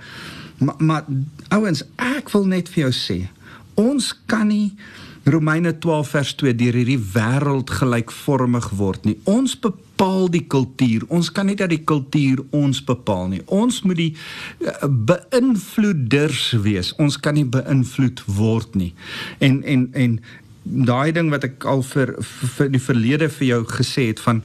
maar, 0.57 0.75
maar 0.77 1.03
ouens, 1.49 1.83
ek 1.95 2.29
wil 2.29 2.45
net 2.45 2.69
vir 2.69 2.83
jou 2.83 2.91
sê, 2.91 3.29
ons 3.75 4.13
kan 4.25 4.47
nie 4.47 4.75
Romeine 5.23 5.71
12 5.79 6.09
vers 6.09 6.33
2 6.35 6.55
deur 6.59 6.75
hierdie 6.75 6.99
wêreld 6.99 7.71
gelykvormig 7.71 8.65
word 8.75 9.05
nie. 9.07 9.15
Ons 9.23 9.53
bepaal 9.55 10.27
die 10.33 10.43
kultuur. 10.51 11.05
Ons 11.07 11.29
kan 11.31 11.47
nie 11.47 11.55
dat 11.55 11.71
die 11.71 11.83
kultuur 11.87 12.41
ons 12.51 12.81
bepaal 12.83 13.29
nie. 13.31 13.39
Ons 13.47 13.81
moet 13.87 14.01
die 14.01 14.09
uh, 14.11 14.73
beïnvloeders 14.83 16.49
wees. 16.65 16.91
Ons 16.99 17.15
kan 17.23 17.39
nie 17.39 17.47
beïnvloed 17.47 18.25
word 18.35 18.75
nie. 18.75 18.91
En 19.39 19.61
en 19.63 19.87
en 19.95 20.19
daai 20.63 21.11
ding 21.11 21.29
wat 21.33 21.43
ek 21.43 21.65
al 21.67 21.83
vir, 21.83 22.15
vir 22.57 22.71
die 22.71 22.81
verlede 22.81 23.29
vir 23.29 23.47
jou 23.47 23.61
gesê 23.77 24.09
het 24.13 24.23
van 24.23 24.43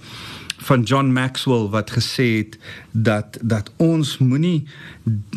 van 0.69 0.83
John 0.83 1.13
Maxwell 1.15 1.69
wat 1.71 1.93
gesê 1.95 2.27
het 2.39 2.59
dat 2.91 3.39
dat 3.41 3.71
ons 3.77 4.19
moenie 4.19 4.67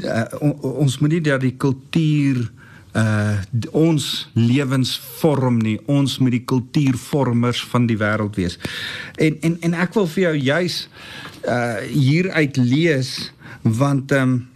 uh, 0.04 0.25
ons 0.62 0.98
moenie 1.00 1.22
dat 1.22 1.45
die 1.45 1.56
kultuur 1.57 2.50
uh 2.98 3.38
ons 3.72 4.30
lewens 4.33 4.98
vorm 5.22 5.62
nie 5.63 5.78
ons 5.86 6.18
moet 6.19 6.33
die 6.36 6.44
kultuurvormers 6.44 7.62
van 7.72 7.86
die 7.88 7.98
wêreld 7.98 8.36
wees. 8.36 8.57
En 9.16 9.38
en 9.42 9.57
en 9.62 9.77
ek 9.86 9.94
wil 9.95 10.10
vir 10.12 10.24
jou 10.24 10.36
juis 10.36 10.88
uh 11.48 11.77
hieruit 11.88 12.57
lees 12.57 13.31
want 13.62 14.12
ehm 14.12 14.34
um, 14.34 14.50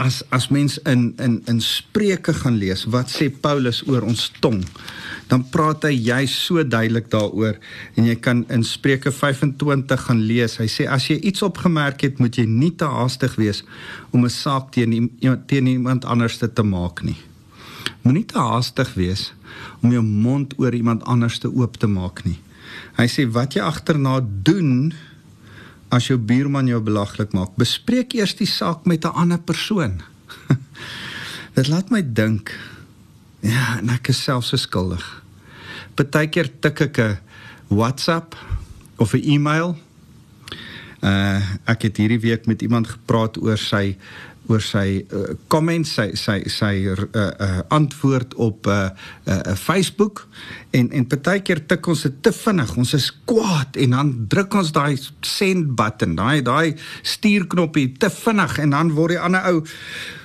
as 0.00 0.22
as 0.34 0.48
mens 0.48 0.78
in 0.82 1.14
in 1.22 1.42
in 1.46 1.60
Spreuke 1.60 2.34
gaan 2.34 2.56
lees 2.58 2.84
wat 2.90 3.10
sê 3.10 3.28
Paulus 3.30 3.82
oor 3.86 4.02
ons 4.02 4.30
tong 4.40 4.62
dan 5.30 5.44
praat 5.50 5.86
hy 5.88 5.94
jy 5.94 6.24
so 6.28 6.62
duidelik 6.62 7.06
daaroor. 7.12 7.56
En 7.96 8.08
jy 8.08 8.16
kan 8.20 8.44
in 8.52 8.64
Spreuke 8.66 9.12
25 9.12 10.06
gaan 10.08 10.22
lees 10.28 10.58
hy 10.60 10.68
sê 10.70 10.88
as 10.90 11.08
jy 11.08 11.16
iets 11.30 11.44
opgemerk 11.46 12.04
het 12.04 12.20
moet 12.22 12.36
jy 12.38 12.46
nie 12.48 12.72
te 12.76 12.88
haastig 12.88 13.36
wees 13.40 13.62
om 14.12 14.24
'n 14.24 14.30
saak 14.30 14.72
teen 14.72 15.10
teen 15.46 15.66
iemand 15.66 16.04
anders 16.04 16.38
te 16.38 16.62
maak 16.62 17.02
nie. 17.02 17.16
Moenie 18.02 18.26
te 18.26 18.38
haastig 18.38 18.94
wees 18.94 19.32
om 19.82 19.92
jou 19.92 20.02
mond 20.02 20.54
oor 20.58 20.74
iemand 20.74 21.04
anders 21.04 21.38
te 21.38 21.48
oop 21.48 21.78
te 21.78 21.86
maak 21.86 22.24
nie. 22.24 22.38
Hy 22.96 23.06
sê 23.06 23.26
wat 23.30 23.54
jy 23.54 23.62
agterna 23.62 24.20
doen 24.20 24.92
as 25.94 26.08
jou 26.10 26.18
buurman 26.18 26.66
jou 26.66 26.80
belaglik 26.82 27.34
maak, 27.36 27.54
bespreek 27.60 28.16
eers 28.18 28.34
die 28.38 28.50
saak 28.50 28.86
met 28.86 29.04
'n 29.04 29.14
ander 29.14 29.38
persoon. 29.38 30.02
Dit 31.56 31.68
laat 31.68 31.90
my 31.90 32.02
dink. 32.02 32.50
Ja, 33.40 33.78
en 33.78 33.90
ek 33.90 34.08
is 34.08 34.22
self 34.22 34.44
so 34.44 34.56
skuldig. 34.56 35.04
Partykeer 35.94 36.50
tik 36.60 36.80
ek 36.80 36.98
'n 36.98 37.18
WhatsApp 37.68 38.34
of 38.98 39.14
'n 39.14 39.22
e-mail. 39.22 39.78
Uh 41.02 41.40
ek 41.66 41.82
het 41.82 41.96
hierdie 41.96 42.20
week 42.20 42.46
met 42.46 42.62
iemand 42.62 42.88
gepraat 42.88 43.38
oor 43.38 43.58
sy 43.58 43.96
oor 44.52 44.60
sy 44.60 45.00
uh, 45.00 45.32
comments 45.52 45.94
sy 45.96 46.10
sy 46.18 46.36
sy 46.52 46.72
uh, 46.90 47.06
uh, 47.16 47.62
antwoord 47.72 48.34
op 48.34 48.66
'n 48.66 48.70
uh, 48.70 48.90
uh, 49.26 49.38
uh, 49.38 49.56
Facebook. 49.56 50.26
En 50.70 50.90
en 50.90 51.06
partykeer 51.06 51.66
tik 51.66 51.86
ons 51.86 52.02
dit 52.02 52.22
te 52.22 52.32
vinnig. 52.32 52.76
Ons 52.76 52.94
is 52.94 53.10
kwaad 53.24 53.76
en 53.76 53.90
dan 53.90 54.26
druk 54.28 54.54
ons 54.54 54.72
daai 54.72 54.98
send 55.20 55.74
button 55.76 56.14
daai 56.14 56.42
daai 56.42 56.74
stuurknoppie 57.02 57.92
te 57.98 58.10
vinnig 58.10 58.58
en 58.58 58.70
dan 58.70 58.92
word 58.92 59.16
die 59.16 59.20
ander 59.20 59.42
ou 59.52 59.64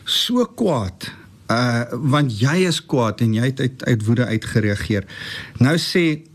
so 0.04 0.46
kwaad. 0.46 1.12
Uh 1.50 1.84
want 1.92 2.40
jy 2.40 2.68
is 2.68 2.86
kwaad 2.86 3.22
en 3.22 3.34
jy 3.34 3.46
het 3.46 3.60
uit, 3.60 3.84
uit 3.86 4.06
woede 4.06 4.26
uitgereageer. 4.26 5.06
Nou 5.60 5.78
sê 5.78 6.28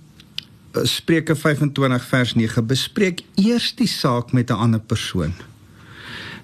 Spreuke 0.82 1.36
25 1.36 2.04
vers 2.04 2.34
9 2.34 2.66
bespreek 2.66 3.20
eers 3.38 3.74
die 3.78 3.86
saak 3.86 4.32
met 4.32 4.50
'n 4.50 4.58
ander 4.58 4.80
persoon 4.80 5.34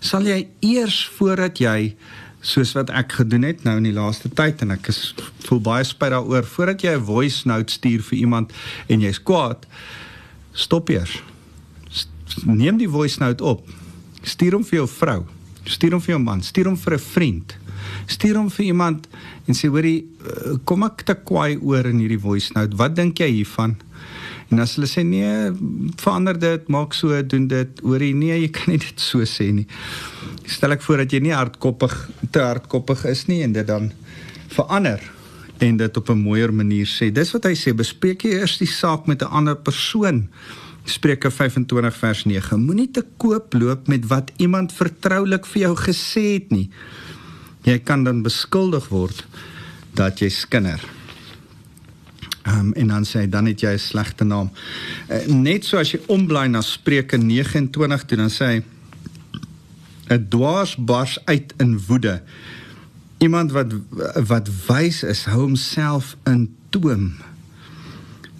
sal 0.00 0.26
jy 0.26 0.48
eers 0.60 1.04
voordat 1.18 1.60
jy 1.60 1.94
soos 2.40 2.72
wat 2.72 2.90
ek 2.96 3.18
gedoen 3.20 3.44
het 3.44 3.64
nou 3.64 3.76
in 3.76 3.84
die 3.90 3.96
laaste 3.96 4.30
tyd 4.32 4.62
en 4.64 4.72
ek 4.72 4.88
is 4.88 5.14
voel 5.44 5.60
baie 5.60 5.84
spyt 5.84 6.14
daaroor 6.14 6.46
voordat 6.48 6.82
jy 6.82 6.96
'n 6.96 7.04
voice 7.04 7.48
note 7.48 7.72
stuur 7.72 8.02
vir 8.02 8.18
iemand 8.18 8.52
en 8.88 9.00
jy's 9.00 9.20
kwaad 9.22 9.66
stop 10.52 10.88
eers. 10.90 11.22
Neem 12.44 12.78
die 12.78 12.88
voice 12.88 13.20
note 13.20 13.44
op. 13.44 13.68
Stuur 14.22 14.58
hom 14.58 14.64
vir 14.64 14.80
jou 14.82 14.88
vrou. 14.88 15.24
Stuur 15.64 15.96
hom 15.96 16.02
vir 16.04 16.14
jou 16.14 16.22
man. 16.22 16.42
Stuur 16.42 16.70
hom 16.70 16.76
vir 16.76 16.94
'n 16.94 16.98
vriend. 16.98 17.56
Stuur 18.06 18.36
hom 18.36 18.50
vir 18.50 18.66
iemand 18.66 19.08
en 19.46 19.54
sê 19.54 19.68
hoorie 19.68 20.04
eh, 20.24 20.56
kom 20.64 20.82
ek 20.82 21.02
te 21.02 21.14
kwaai 21.14 21.58
oor 21.60 21.86
in 21.86 21.98
hierdie 21.98 22.20
voice 22.20 22.52
note. 22.54 22.76
Wat 22.76 22.94
dink 22.94 23.18
jy 23.18 23.30
hiervan 23.30 23.76
En 24.50 24.58
as 24.58 24.74
hulle 24.74 24.88
sê 24.90 25.04
nee, 25.06 25.50
verander 26.02 26.38
dit, 26.38 26.66
maak 26.68 26.94
so, 26.96 27.14
doen 27.22 27.46
dit, 27.50 27.80
hoorie 27.86 28.14
nee, 28.18 28.34
jy 28.42 28.50
kan 28.54 28.72
nie 28.72 28.80
dit 28.82 29.02
so 29.02 29.22
sê 29.28 29.50
nie. 29.54 29.66
Stel 30.50 30.74
ek 30.74 30.82
voor 30.82 31.04
dat 31.04 31.14
jy 31.14 31.22
nie 31.22 31.34
hardkoppig 31.36 31.94
te 32.34 32.42
hardkoppig 32.42 33.06
is 33.12 33.26
nie 33.30 33.44
en 33.46 33.54
dit 33.54 33.66
dan 33.66 33.92
verander 34.50 35.02
en 35.60 35.76
dit 35.76 35.96
op 35.96 36.10
'n 36.10 36.18
mooier 36.18 36.52
manier 36.52 36.86
sê. 36.86 37.12
Dis 37.12 37.32
wat 37.32 37.44
hy 37.44 37.54
sê, 37.54 37.74
bespreek 37.76 38.24
jy 38.24 38.40
eers 38.40 38.58
die 38.58 38.66
saak 38.66 39.06
met 39.06 39.22
'n 39.22 39.30
ander 39.30 39.56
persoon. 39.56 40.28
Spreuke 40.84 41.30
25 41.30 41.96
vers 41.96 42.24
9. 42.24 42.64
Moenie 42.64 42.90
te 42.90 43.04
koop 43.16 43.52
loop 43.52 43.86
met 43.86 44.06
wat 44.06 44.32
iemand 44.36 44.72
vertroulik 44.72 45.46
vir 45.46 45.62
jou 45.62 45.76
gesê 45.76 46.32
het 46.32 46.50
nie. 46.50 46.70
Jy 47.62 47.78
kan 47.78 48.04
dan 48.04 48.22
beskuldig 48.22 48.88
word 48.88 49.26
dat 49.94 50.18
jy 50.18 50.28
skinder. 50.28 50.99
Um, 52.48 52.72
en 52.72 52.86
dan 52.86 53.04
sê 53.04 53.20
hy 53.20 53.28
dan 53.28 53.46
het 53.46 53.60
jy 53.60 53.72
'n 53.76 53.78
slegte 53.78 54.24
naam. 54.24 54.50
Uh, 55.08 55.26
net 55.28 55.64
so 55.64 55.76
as 55.76 55.92
jy 55.92 56.00
omblaai 56.06 56.48
na 56.48 56.60
Spreuke 56.60 57.16
29 57.16 58.04
toe 58.04 58.16
dan 58.16 58.30
sê 58.30 58.44
hy 58.44 58.62
'n 60.10 60.26
dwaas 60.28 60.76
bars 60.76 61.18
uit 61.24 61.52
in 61.58 61.78
woede. 61.86 62.22
Iemand 63.18 63.52
wat 63.52 63.72
wat 64.26 64.48
wys 64.66 65.02
is, 65.02 65.24
hou 65.24 65.40
homself 65.40 66.16
in 66.24 66.48
toom. 66.70 67.12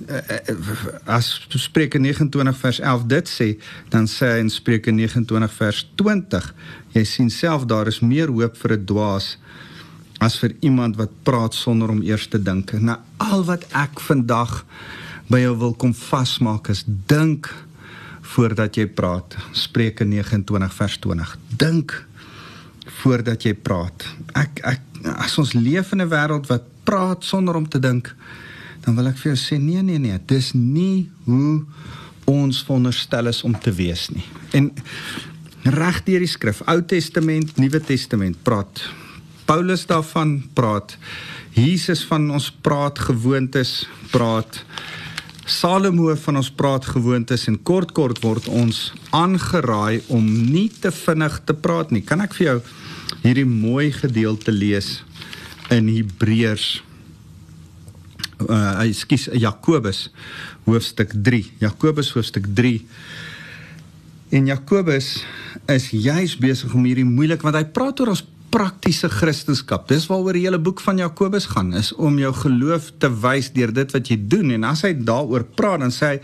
Eh, 0.07 0.55
as 1.05 1.47
Spreuke 1.49 1.99
29 1.99 2.57
vers 2.57 2.81
11 2.81 3.05
dit 3.07 3.29
sê, 3.29 3.49
dan 3.89 4.07
sê 4.09 4.27
hy 4.27 4.39
in 4.39 4.51
Spreuke 4.51 4.91
29 4.91 5.53
vers 5.53 5.91
20, 5.95 6.55
jy 6.97 7.05
sien 7.05 7.31
self 7.31 7.65
daar 7.65 7.87
is 7.87 8.01
meer 8.01 8.33
hoop 8.33 8.57
vir 8.57 8.73
'n 8.73 8.85
dwaas 8.85 9.37
as 10.21 10.37
vir 10.41 10.55
iemand 10.61 10.99
wat 11.01 11.13
praat 11.25 11.57
sonder 11.57 11.91
om 11.91 12.03
eers 12.05 12.29
te 12.29 12.39
dink. 12.43 12.73
Nou 12.77 12.99
al 13.25 13.45
wat 13.49 13.65
ek 13.77 14.01
vandag 14.05 14.61
by 15.33 15.41
jou 15.45 15.55
wil 15.63 15.75
kom 15.79 15.95
vasmaak 15.97 16.69
is 16.73 16.85
dink 16.87 17.49
voordat 18.35 18.77
jy 18.79 18.87
praat. 18.87 19.35
Spreuke 19.57 20.05
29 20.05 20.77
vers 20.77 20.99
20. 21.03 21.35
Dink 21.59 21.97
voordat 23.01 23.47
jy 23.47 23.55
praat. 23.57 24.07
Ek 24.37 24.61
ek 24.67 24.87
as 25.25 25.39
ons 25.41 25.55
leef 25.57 25.93
in 25.93 26.03
'n 26.03 26.11
wêreld 26.11 26.47
wat 26.53 26.65
praat 26.85 27.25
sonder 27.25 27.57
om 27.57 27.69
te 27.69 27.79
dink, 27.79 28.15
dan 28.85 28.97
wil 28.97 29.07
ek 29.07 29.17
vir 29.17 29.33
jou 29.33 29.41
sê 29.41 29.59
nee 29.59 29.83
nee 29.83 29.99
nee, 29.99 30.19
dis 30.27 30.53
nie 30.53 31.09
hoe 31.25 31.65
ons 32.25 32.63
veronderstel 32.63 33.27
is 33.27 33.43
om 33.43 33.55
te 33.59 33.73
wees 33.73 34.09
nie. 34.11 34.25
En 34.53 34.71
reg 35.63 36.05
deur 36.05 36.19
die 36.19 36.31
skrif, 36.31 36.63
Ou 36.67 36.81
Testament, 36.83 37.57
Nuwe 37.57 37.81
Testament, 37.81 38.37
praat 38.43 38.83
Paulus 39.51 39.83
daarvan 39.87 40.45
praat. 40.55 40.93
Jesus 41.51 42.05
van 42.07 42.29
ons 42.31 42.53
praat 42.63 42.99
gewoontes, 43.03 43.89
praat 44.13 44.61
Salomo 45.43 46.15
van 46.15 46.39
ons 46.39 46.51
praat 46.55 46.87
gewoontes 46.87 47.49
en 47.51 47.57
kort 47.67 47.91
kort 47.91 48.23
word 48.23 48.47
ons 48.47 48.79
aangeraai 49.11 50.05
om 50.15 50.23
nie 50.23 50.69
te 50.71 50.95
vinnig 50.95 51.41
te 51.51 51.59
praat 51.59 51.91
nie. 51.91 52.05
Kan 52.07 52.23
ek 52.23 52.39
vir 52.39 52.47
jou 52.47 52.57
hierdie 53.25 53.49
mooi 53.49 53.91
gedeelte 53.91 54.55
lees 54.55 55.01
in 55.75 55.91
Hebreërs 55.91 56.71
uh 58.47 58.87
ekskuus 58.87 59.33
Jakobus 59.35 60.07
hoofstuk 60.71 61.19
3. 61.27 61.43
Jakobus 61.67 62.15
hoofstuk 62.15 62.47
3. 62.55 62.77
En 64.31 64.47
Jakobus 64.55 65.17
is 65.67 65.91
juis 65.91 66.39
besig 66.39 66.71
om 66.71 66.87
hierdie 66.87 67.11
moeilik 67.17 67.43
want 67.43 67.59
hy 67.59 67.67
praat 67.67 67.99
oor 67.99 68.15
ons 68.15 68.29
praktiese 68.51 69.09
Christendom. 69.09 69.85
Dis 69.89 70.07
waaroor 70.11 70.37
die 70.37 70.43
hele 70.45 70.59
boek 70.63 70.81
van 70.85 70.99
Jakobus 71.01 71.47
gaan, 71.53 71.73
is 71.79 71.93
om 71.95 72.19
jou 72.21 72.33
geloof 72.35 72.91
te 73.03 73.11
wys 73.23 73.51
deur 73.55 73.73
dit 73.75 73.95
wat 73.95 74.11
jy 74.11 74.19
doen. 74.33 74.51
En 74.57 74.67
as 74.69 74.83
hy 74.87 74.93
daaroor 74.95 75.47
praat, 75.59 75.81
dan 75.85 75.95
sê 75.95 76.11
hy 76.11 76.19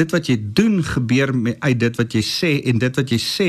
dit 0.00 0.14
wat 0.14 0.30
jy 0.30 0.36
doen 0.58 0.78
gebeur 0.86 1.34
uit 1.34 1.78
dit 1.82 2.00
wat 2.00 2.16
jy 2.16 2.22
sê 2.26 2.52
en 2.70 2.80
dit 2.82 3.00
wat 3.02 3.12
jy 3.12 3.20
sê 3.22 3.48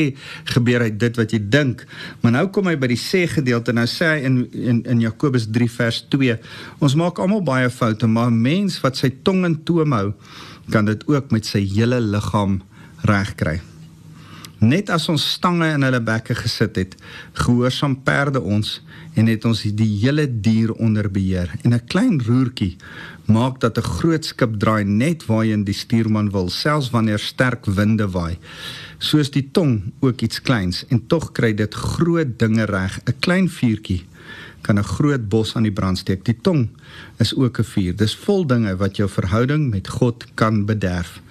gebeur 0.54 0.88
uit 0.88 1.00
dit 1.00 1.22
wat 1.22 1.36
jy 1.36 1.42
dink. 1.58 1.86
Maar 2.24 2.38
nou 2.40 2.46
kom 2.54 2.70
hy 2.72 2.76
by 2.80 2.92
die 2.92 3.00
sê 3.02 3.26
gedeelte 3.32 3.74
en 3.74 3.82
nou 3.82 3.88
sê 3.92 4.16
hy 4.16 4.20
in 4.28 4.44
in 4.58 4.84
in 4.98 5.06
Jakobus 5.06 5.48
3 5.54 5.70
vers 5.78 6.04
2, 6.14 6.38
ons 6.84 6.98
maak 7.00 7.22
almal 7.24 7.46
baie 7.46 7.70
foute, 7.70 8.08
maar 8.08 8.32
'n 8.32 8.42
mens 8.42 8.82
wat 8.82 8.98
sy 8.98 9.10
tong 9.24 9.46
in 9.46 9.64
toom 9.64 9.94
hou, 9.94 10.14
kan 10.72 10.86
dit 10.86 11.08
ook 11.08 11.32
met 11.32 11.46
sy 11.46 11.64
hele 11.64 12.00
liggaam 12.02 12.62
regkry. 13.06 13.62
Net 14.58 14.90
as 14.90 15.06
ons 15.12 15.22
stange 15.36 15.68
in 15.70 15.84
hulle 15.86 16.00
bekke 16.02 16.34
gesit 16.34 16.80
het, 16.80 16.96
gehoorsaam 17.38 17.94
perde 18.02 18.42
ons 18.42 18.80
en 19.14 19.30
het 19.30 19.46
ons 19.46 19.62
die 19.62 19.90
hele 20.02 20.26
dier 20.26 20.72
onder 20.82 21.12
beheer. 21.14 21.52
En 21.62 21.74
'n 21.74 21.86
klein 21.86 22.18
roertjie 22.26 22.78
maak 23.26 23.60
dat 23.60 23.78
'n 23.78 23.90
groot 24.00 24.26
skip 24.26 24.58
draai 24.60 24.84
net 24.84 25.26
waarheen 25.26 25.64
die 25.64 25.74
stuurman 25.74 26.32
wil, 26.32 26.50
selfs 26.50 26.90
wanneer 26.90 27.20
sterk 27.20 27.66
winde 27.66 28.10
waai. 28.10 28.38
Soos 28.98 29.30
die 29.32 29.50
tong 29.52 29.94
ook 30.00 30.22
iets 30.22 30.42
kleins 30.42 30.86
en 30.90 31.08
tog 31.08 31.32
kry 31.32 31.54
dit 31.54 31.74
groot 31.74 32.40
dinge 32.40 32.66
reg. 32.66 33.00
'n 33.06 33.14
Klein 33.20 33.50
vuurtjie 33.50 34.06
kan 34.62 34.80
'n 34.80 34.84
groot 34.84 35.30
bos 35.30 35.56
aan 35.56 35.64
die 35.64 35.72
brand 35.72 35.98
steek. 35.98 36.26
Die 36.26 36.38
tong 36.42 36.70
is 37.18 37.36
ook 37.36 37.60
'n 37.60 37.64
vuur. 37.64 37.96
Dis 37.96 38.16
vol 38.16 38.48
dinge 38.48 38.76
wat 38.76 38.96
jou 38.96 39.10
verhouding 39.10 39.70
met 39.70 39.88
God 39.88 40.26
kan 40.34 40.66
bederf. 40.66 41.22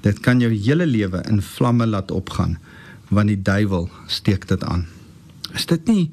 Dit 0.00 0.20
kan 0.20 0.40
jou 0.40 0.52
hele 0.52 0.86
lewe 0.86 1.22
in 1.28 1.42
vlamme 1.42 1.86
laat 1.86 2.10
opgaan 2.10 2.58
want 3.08 3.28
die 3.28 3.42
duiwel 3.42 3.88
steek 4.06 4.48
dit 4.48 4.64
aan. 4.64 4.86
Is 5.56 5.64
dit 5.66 5.86
nie 5.88 6.10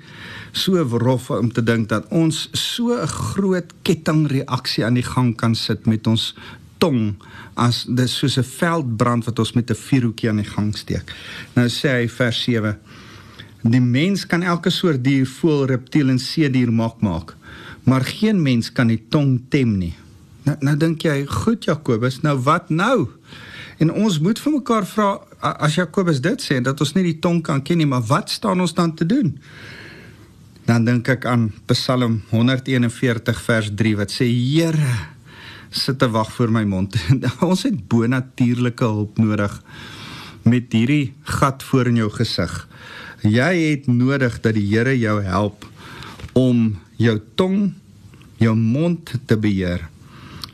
so 0.55 0.79
rof 0.79 1.27
om 1.35 1.49
te 1.51 1.63
dink 1.63 1.89
dat 1.91 2.07
ons 2.09 2.47
so 2.55 2.95
'n 2.95 3.07
groot 3.07 3.73
kettingreaksie 3.83 4.85
aan 4.85 4.95
die 4.95 5.03
gang 5.03 5.35
kan 5.35 5.55
sit 5.55 5.85
met 5.85 6.07
ons 6.07 6.33
tong 6.77 7.15
as 7.55 7.85
dis 7.87 8.17
soos 8.17 8.37
'n 8.37 8.43
veldbrand 8.43 9.25
wat 9.25 9.39
ons 9.39 9.53
met 9.53 9.69
'n 9.69 9.75
vuurhoekie 9.75 10.29
aan 10.29 10.41
die 10.43 10.51
gang 10.55 10.77
steek. 10.77 11.13
Nou 11.55 11.67
sê 11.67 11.89
hy 11.99 12.07
vers 12.07 12.43
7: 12.43 12.77
Die 13.63 13.81
mens 13.81 14.25
kan 14.25 14.43
elke 14.43 14.69
soort 14.69 15.03
dier, 15.03 15.25
voël, 15.25 15.65
reptiel 15.65 16.09
en 16.09 16.19
see 16.19 16.49
dier 16.49 16.71
maak 16.71 17.01
maak, 17.01 17.35
maar 17.83 18.05
geen 18.05 18.41
mens 18.41 18.71
kan 18.71 18.87
die 18.87 19.03
tong 19.09 19.41
tem 19.49 19.77
nie. 19.77 19.93
Nou 20.43 20.57
nou 20.59 20.77
dink 20.77 21.01
jy, 21.01 21.25
goed 21.25 21.65
Jakobus, 21.65 22.21
nou 22.21 22.37
wat 22.37 22.69
nou? 22.69 23.09
En 23.77 23.91
ons 23.91 24.19
moet 24.23 24.39
vir 24.39 24.53
mekaar 24.55 24.85
vra 24.87 25.07
as 25.39 25.75
Jakobus 25.75 26.21
dit 26.23 26.41
sê 26.41 26.61
dat 26.63 26.79
ons 26.81 26.93
nie 26.95 27.03
die 27.09 27.19
tong 27.19 27.41
kan 27.43 27.61
ken 27.63 27.81
nie, 27.81 27.89
maar 27.89 28.05
wat 28.07 28.31
staan 28.31 28.63
ons 28.63 28.73
dan 28.75 28.93
te 28.95 29.07
doen? 29.07 29.33
Dan 30.65 30.87
dink 30.87 31.09
ek 31.11 31.27
aan 31.29 31.49
Psalm 31.69 32.21
141 32.31 33.41
vers 33.45 33.69
3 33.75 33.97
wat 33.99 34.15
sê 34.15 34.29
Here 34.31 34.93
sit 35.75 35.99
te 35.99 36.07
wag 36.07 36.31
vir 36.37 36.53
my 36.55 36.63
mond. 36.63 36.95
ons 37.51 37.65
het 37.67 37.77
bonatuurlike 37.91 38.87
hulp 38.87 39.19
nodig 39.19 39.59
met 40.47 40.71
hierdie 40.73 41.13
gat 41.37 41.63
voor 41.67 41.91
in 41.91 41.99
jou 42.03 42.09
gesig. 42.13 42.53
Jy 43.25 43.51
het 43.73 43.89
nodig 43.91 44.39
dat 44.41 44.55
die 44.55 44.65
Here 44.69 44.95
jou 44.95 45.19
help 45.25 45.67
om 46.37 46.77
jou 47.01 47.17
tong, 47.35 47.73
jou 48.39 48.55
mond 48.55 49.15
te 49.27 49.37
beheer. 49.39 49.89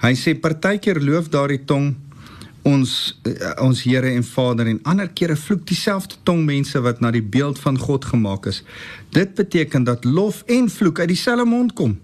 Hy 0.01 0.15
sê 0.17 0.33
partykeer 0.33 0.97
loof 1.03 1.29
daardie 1.29 1.61
tong 1.69 1.93
ons 2.67 3.19
uh, 3.27 3.51
ons 3.61 3.83
Here 3.83 4.11
en 4.11 4.23
Vader 4.23 4.67
en 4.67 4.79
ander 4.83 5.09
kere 5.09 5.35
vloek 5.35 5.65
dieselfde 5.67 6.15
tong 6.23 6.43
mense 6.45 6.79
wat 6.81 7.01
na 7.01 7.11
die 7.11 7.23
beeld 7.23 7.59
van 7.59 7.77
God 7.77 8.05
gemaak 8.05 8.45
is. 8.45 8.63
Dit 9.09 9.33
beteken 9.35 9.83
dat 9.83 10.05
lof 10.05 10.43
en 10.45 10.69
vloek 10.69 10.99
uit 10.99 11.13
dieselfde 11.13 11.45
mond 11.45 11.73
kom. 11.73 11.97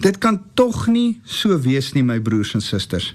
Dit 0.00 0.18
kan 0.18 0.40
tog 0.54 0.86
nie 0.88 1.20
so 1.24 1.58
wees 1.60 1.92
nie 1.92 2.02
my 2.02 2.18
broers 2.24 2.54
en 2.56 2.64
susters. 2.64 3.14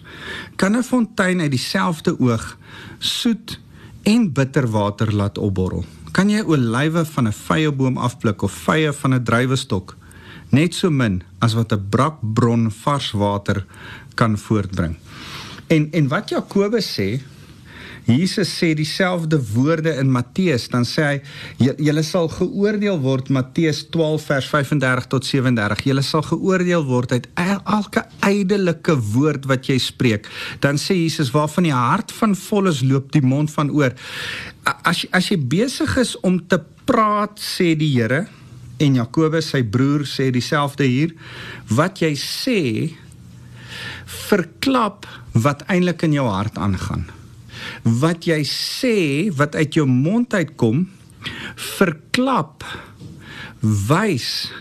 Kan 0.56 0.78
'n 0.78 0.84
fontein 0.84 1.42
uit 1.42 1.52
dieselfde 1.52 2.20
oog 2.20 2.58
soet 3.00 3.60
en 4.04 4.32
bitter 4.34 4.68
water 4.68 5.14
laat 5.14 5.38
opborrel? 5.38 5.86
Kan 6.12 6.30
jy 6.30 6.42
olywe 6.42 7.06
van 7.06 7.28
'n 7.28 7.34
vrye 7.34 7.72
boom 7.72 7.98
afpluk 7.98 8.42
of 8.42 8.52
vrye 8.52 8.94
van 8.94 9.14
'n 9.14 9.24
druiwestok? 9.24 9.96
Net 10.50 10.74
so 10.74 10.90
min 10.90 11.24
as 11.40 11.54
wat 11.54 11.74
'n 11.74 11.90
brakbron 11.90 12.72
vars 12.72 13.12
water 13.12 13.66
kan 14.14 14.38
voortbring. 14.38 14.96
En 15.68 15.88
en 15.92 16.08
wat 16.12 16.30
Jakobus 16.30 16.88
sê, 16.98 17.10
Jesus 18.06 18.52
sê 18.54 18.76
dieselfde 18.78 19.40
woorde 19.54 19.90
in 19.98 20.12
Matteus, 20.14 20.68
dan 20.70 20.86
sê 20.86 21.06
hy 21.08 21.72
julle 21.82 22.04
sal 22.06 22.28
geoordeel 22.30 23.00
word 23.02 23.32
Matteus 23.34 23.80
12 23.90 24.28
vers 24.30 24.50
35 24.52 25.08
tot 25.10 25.26
37. 25.26 25.82
Julle 25.90 26.04
sal 26.06 26.22
geoordeel 26.28 26.86
word 26.86 27.16
uit 27.18 27.26
elke 27.42 28.06
ydelike 28.30 28.94
woord 29.16 29.50
wat 29.50 29.66
jy 29.72 29.80
spreek. 29.82 30.30
Dan 30.62 30.78
sê 30.82 31.00
Jesus 31.00 31.34
waarvan 31.34 31.66
die 31.66 31.74
hart 31.74 32.14
van 32.14 32.38
vol 32.38 32.70
is, 32.70 32.84
loop 32.86 33.10
die 33.16 33.26
mond 33.26 33.50
van 33.58 33.74
oor. 33.74 33.98
As 34.86 35.02
as 35.10 35.34
jy 35.34 35.40
besig 35.42 35.98
is 35.98 36.14
om 36.22 36.38
te 36.46 36.62
praat, 36.86 37.42
sê 37.42 37.74
die 37.74 37.90
Here 37.96 38.28
en 38.78 38.98
Jakobus 39.00 39.50
sy 39.54 39.64
broer 39.64 40.06
sê 40.06 40.30
dieselfde 40.36 40.86
hier, 40.86 41.18
wat 41.74 42.04
jy 42.04 42.14
sê 42.20 42.62
verklap 44.30 45.08
wat 45.36 45.66
eintlik 45.68 46.06
in 46.08 46.16
jou 46.16 46.28
hart 46.30 46.58
aangaan. 46.58 47.06
Wat 47.84 48.28
jy 48.28 48.42
sê 48.48 48.98
wat 49.36 49.56
uit 49.56 49.76
jou 49.76 49.86
mond 49.90 50.34
uitkom 50.34 50.86
verklap 51.78 52.64
wys 53.62 54.52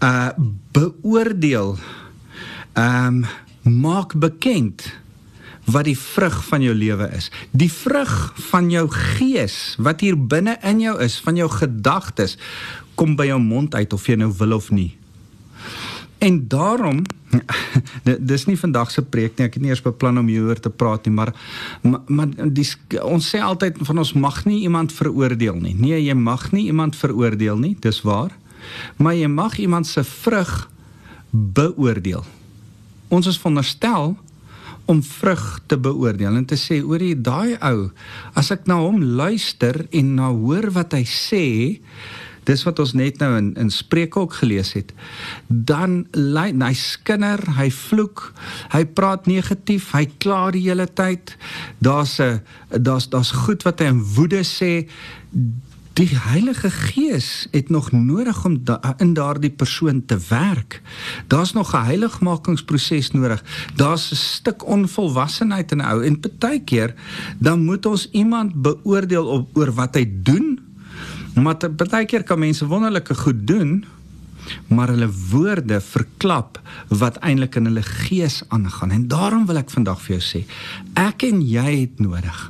uh 0.00 0.32
beoordeel 0.72 1.76
ehm 2.78 3.22
um, 3.22 3.24
maak 3.60 4.14
bekend 4.16 4.86
wat 5.68 5.84
die 5.84 5.98
vrug 5.98 6.38
van 6.48 6.62
jou 6.64 6.74
lewe 6.74 7.10
is. 7.14 7.28
Die 7.52 7.70
vrug 7.72 8.32
van 8.50 8.70
jou 8.72 8.86
gees 8.90 9.76
wat 9.78 10.00
hier 10.00 10.16
binne 10.16 10.56
in 10.66 10.80
jou 10.80 10.96
is, 11.02 11.18
van 11.20 11.36
jou 11.36 11.48
gedagtes 11.52 12.38
kom 12.94 13.16
by 13.16 13.28
jou 13.30 13.38
mond 13.42 13.74
uit 13.74 13.92
of 13.92 14.06
jy 14.08 14.16
nou 14.20 14.32
wil 14.38 14.56
of 14.56 14.70
nie. 14.74 14.99
En 16.20 16.36
daarom 16.52 17.02
dis 18.32 18.44
nie 18.48 18.58
vandag 18.58 18.90
se 18.92 19.02
preek 19.02 19.38
nie. 19.38 19.46
Ek 19.48 19.56
het 19.56 19.62
nie 19.64 19.72
eers 19.72 19.84
beplan 19.84 20.20
om 20.20 20.28
hieroor 20.28 20.60
te 20.60 20.72
praat 20.72 21.06
nie, 21.08 21.14
maar 21.16 21.32
maar, 21.80 22.02
maar 22.06 22.50
die, 22.52 22.66
ons 23.02 23.30
sê 23.32 23.40
altyd 23.44 23.80
van 23.88 24.02
ons 24.02 24.12
mag 24.12 24.42
nie 24.44 24.60
iemand 24.66 24.92
veroordeel 24.92 25.56
nie. 25.62 25.74
Nee, 25.78 26.00
jy 26.02 26.16
mag 26.18 26.50
nie 26.52 26.66
iemand 26.68 26.98
veroordeel 26.98 27.60
nie. 27.62 27.76
Dis 27.80 28.02
waar. 28.04 28.34
Maar 29.00 29.16
jy 29.16 29.30
mag 29.32 29.56
iemand 29.58 29.88
se 29.88 30.04
vrug 30.04 30.68
beoordeel. 31.30 32.26
Ons 33.08 33.30
is 33.30 33.38
veronderstel 33.40 34.18
om 34.90 35.02
vrug 35.06 35.60
te 35.66 35.78
beoordeel 35.78 36.36
en 36.40 36.46
te 36.48 36.58
sê 36.58 36.80
oor 36.82 37.02
die 37.02 37.14
daai 37.14 37.54
ou 37.62 37.90
as 38.38 38.50
ek 38.54 38.66
na 38.70 38.80
hom 38.82 38.98
luister 39.18 39.84
en 39.94 40.16
na 40.18 40.30
hoor 40.34 40.70
wat 40.74 40.96
hy 40.98 41.04
sê 41.06 41.44
dis 42.44 42.62
wat 42.64 42.78
ons 42.78 42.92
net 42.92 43.18
nou 43.18 43.30
in 43.36 43.54
in 43.60 43.70
Spreuke 43.70 44.18
ook 44.18 44.38
gelees 44.40 44.72
het. 44.72 44.92
Dan 45.48 46.06
hy 46.14 46.72
skinder, 46.74 47.40
hy 47.56 47.70
vloek, 47.70 48.32
hy 48.72 48.84
praat 48.84 49.26
negatief, 49.26 49.92
hy 49.92 50.06
kla 50.18 50.50
die 50.50 50.68
hele 50.68 50.86
tyd. 50.86 51.36
Daar's 51.78 52.20
'n 52.20 52.40
daar's 52.70 53.08
daar's 53.08 53.30
goed 53.30 53.62
wat 53.62 53.80
hy 53.80 53.86
in 53.86 54.02
woede 54.02 54.42
sê. 54.44 54.88
Die 55.98 56.16
Heilige 56.16 56.70
Gees 56.70 57.48
het 57.50 57.68
nog 57.68 57.92
nodig 57.92 58.44
om 58.44 58.64
da, 58.64 58.94
in 58.98 59.12
daardie 59.14 59.50
persoon 59.50 60.04
te 60.06 60.18
werk. 60.28 60.82
Daar's 61.26 61.52
nog 61.52 61.74
'n 61.74 61.84
heiligmakingsproses 61.84 63.10
nodig. 63.10 63.44
Daar's 63.74 64.10
'n 64.10 64.16
stuk 64.16 64.66
onvolwassenheid 64.66 65.72
in 65.72 65.78
'n 65.78 65.84
ou 65.84 66.04
en 66.04 66.20
baie 66.38 66.64
keer 66.64 66.94
dan 67.38 67.64
moet 67.64 67.86
ons 67.86 68.08
iemand 68.10 68.62
beoordeel 68.62 69.26
op 69.26 69.56
oor 69.56 69.72
wat 69.72 69.94
hy 69.94 70.06
doen 70.22 70.69
Maar 71.34 71.70
baie 71.70 72.06
keer 72.06 72.24
kan 72.26 72.38
mense 72.38 72.66
wonderlike 72.66 73.14
goed 73.14 73.46
doen, 73.46 73.84
maar 74.68 74.88
hulle 74.88 75.08
woorde 75.30 75.80
verklap 75.80 76.58
wat 76.88 77.20
eintlik 77.22 77.58
in 77.60 77.68
hulle 77.70 77.82
gees 77.82 78.42
aangaan. 78.48 78.90
En 78.90 79.08
daarom 79.08 79.46
wil 79.46 79.60
ek 79.60 79.70
vandag 79.70 80.00
vir 80.02 80.16
jou 80.16 80.24
sê, 80.24 80.40
ek 80.98 81.28
en 81.28 81.42
jy 81.44 81.68
het 81.84 82.00
nodig 82.02 82.48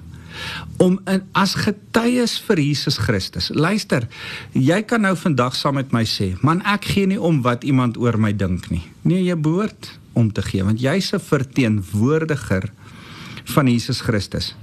om 0.80 0.96
in, 1.10 1.24
as 1.36 1.52
getuies 1.58 2.38
vir 2.46 2.62
Jesus 2.62 2.96
Christus. 3.02 3.50
Luister, 3.52 4.06
jy 4.56 4.78
kan 4.88 5.04
nou 5.04 5.12
vandag 5.18 5.56
saam 5.58 5.76
met 5.76 5.92
my 5.92 6.06
sê, 6.08 6.32
man 6.46 6.62
ek 6.68 6.88
gee 6.94 7.10
nie 7.10 7.20
om 7.20 7.42
wat 7.44 7.66
iemand 7.68 7.98
oor 8.00 8.16
my 8.16 8.32
dink 8.32 8.70
nie. 8.72 8.84
Nee, 9.02 9.20
jy 9.26 9.36
behoort 9.36 9.92
om 10.16 10.30
te 10.32 10.44
gee 10.46 10.64
want 10.64 10.80
jy's 10.80 11.12
'n 11.12 11.20
verteenwoordiger 11.20 12.70
van 13.54 13.68
Jesus 13.68 14.00
Christus. 14.00 14.54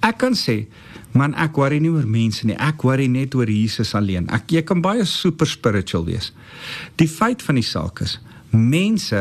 Ek 0.00 0.18
kan 0.18 0.34
sê 0.34 0.66
Man 1.12 1.34
ek 1.36 1.58
worry 1.60 1.78
nie 1.82 1.92
oor 1.92 2.06
mense 2.08 2.46
nie. 2.48 2.56
Ek 2.56 2.84
worry 2.86 3.08
net 3.12 3.34
oor 3.36 3.50
Jesus 3.50 3.94
alleen. 3.98 4.28
Ek 4.32 4.52
jy 4.52 4.62
kan 4.66 4.80
baie 4.84 5.04
super 5.08 5.48
spiritual 5.48 6.06
wees. 6.08 6.30
Die 6.96 7.08
feit 7.10 7.44
van 7.44 7.60
die 7.60 7.66
saak 7.66 8.00
is 8.04 8.18
mense 8.52 9.20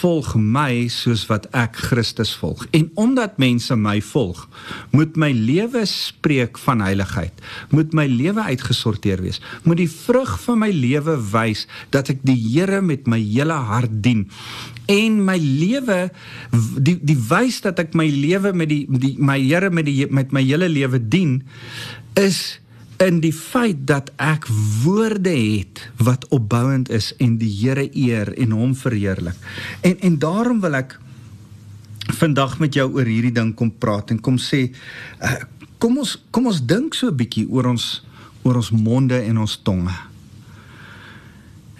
volg 0.00 0.34
my 0.34 0.88
soos 0.92 1.26
wat 1.30 1.48
ek 1.56 1.78
Christus 1.90 2.32
volg. 2.38 2.66
En 2.76 2.90
omdat 2.94 3.38
mense 3.42 3.76
my 3.76 3.98
volg, 4.10 4.46
moet 4.94 5.16
my 5.20 5.30
lewe 5.34 5.84
spreek 5.88 6.58
van 6.58 6.82
heiligheid. 6.84 7.34
Moet 7.74 7.94
my 7.96 8.06
lewe 8.10 8.42
uitgesorteer 8.50 9.22
wees. 9.22 9.40
Moet 9.62 9.82
die 9.84 9.90
vrug 9.90 10.36
van 10.44 10.62
my 10.64 10.70
lewe 10.74 11.18
wys 11.32 11.66
dat 11.94 12.12
ek 12.14 12.22
die 12.26 12.38
Here 12.50 12.80
met 12.82 13.06
my 13.10 13.20
hele 13.20 13.56
hart 13.70 14.02
dien 14.02 14.26
en 14.90 15.20
my 15.24 15.36
lewe 15.38 15.98
die 16.82 16.96
die 17.06 17.18
wys 17.30 17.60
dat 17.64 17.78
ek 17.82 17.94
my 17.98 18.08
lewe 18.10 18.52
met 18.56 18.70
die 18.72 18.84
die 18.90 19.14
my 19.18 19.38
Here 19.38 19.70
met 19.70 19.86
die 19.86 20.06
met 20.10 20.34
my 20.34 20.42
hele 20.42 20.68
lewe 20.70 20.98
dien 20.98 21.40
is 22.18 22.58
in 23.00 23.20
die 23.24 23.32
feit 23.32 23.86
dat 23.88 24.10
ek 24.20 24.44
woorde 24.82 25.32
het 25.32 25.80
wat 25.96 26.26
opbouend 26.28 26.90
is 26.92 27.14
en 27.16 27.38
die 27.40 27.48
Here 27.48 27.86
eer 27.96 28.28
en 28.36 28.52
hom 28.52 28.74
verheerlik. 28.76 29.36
En 29.80 29.96
en 30.00 30.18
daarom 30.20 30.60
wil 30.60 30.76
ek 30.76 30.98
vandag 32.20 32.58
met 32.58 32.74
jou 32.74 32.86
oor 32.92 33.08
hierdie 33.08 33.32
ding 33.32 33.54
kom 33.56 33.72
praat 33.72 34.10
en 34.12 34.20
kom 34.20 34.36
sê 34.38 34.66
uh, 34.68 35.36
kom 35.80 35.98
ons 36.02 36.16
kom 36.30 36.50
ons 36.50 36.60
dink 36.60 36.94
so 36.94 37.08
'n 37.08 37.16
bietjie 37.16 37.48
oor 37.48 37.72
ons 37.72 38.04
oor 38.44 38.56
ons 38.56 38.70
monde 38.70 39.16
en 39.16 39.38
ons 39.38 39.56
tonge. 39.62 39.96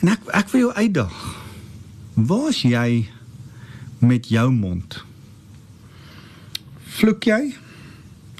En 0.01 0.09
ek 0.09 0.21
ek 0.33 0.49
wil 0.53 0.61
jou 0.61 0.73
uitdaag. 0.73 1.19
Waar 2.15 2.49
is 2.49 2.63
jy 2.63 3.09
met 4.01 4.29
jou 4.29 4.49
mond? 4.53 5.05
Vloek 6.97 7.25
jy? 7.25 7.55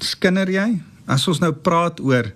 Skinder 0.01 0.49
jy? 0.49 0.81
As 1.05 1.27
ons 1.27 1.39
nou 1.41 1.51
praat 1.53 1.99
oor 1.99 2.33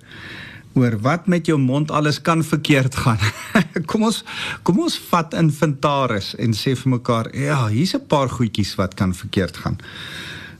oor 0.76 0.98
wat 1.02 1.28
met 1.32 1.48
jou 1.48 1.58
mond 1.60 1.92
alles 1.92 2.22
kan 2.22 2.44
verkeerd 2.44 2.96
gaan. 2.96 3.20
kom 3.90 4.04
ons 4.04 4.24
kom 4.64 4.80
ons 4.84 4.98
vat 5.10 5.34
inventaris 5.34 6.34
en 6.40 6.54
sê 6.54 6.76
vir 6.76 6.96
mekaar, 6.98 7.32
ja, 7.36 7.68
hier's 7.68 7.96
'n 7.96 8.08
paar 8.08 8.30
goedjies 8.30 8.76
wat 8.76 8.96
kan 8.96 9.14
verkeerd 9.14 9.58
gaan. 9.58 9.78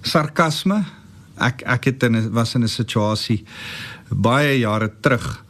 Sarkasme. 0.02 0.84
Ek 1.38 1.62
ek 1.66 1.86
het 1.86 2.04
in 2.04 2.32
was 2.32 2.56
in 2.56 2.64
'n 2.64 2.68
situasie 2.68 3.44
baie 4.10 4.60
jare 4.60 4.92
terug 5.02 5.44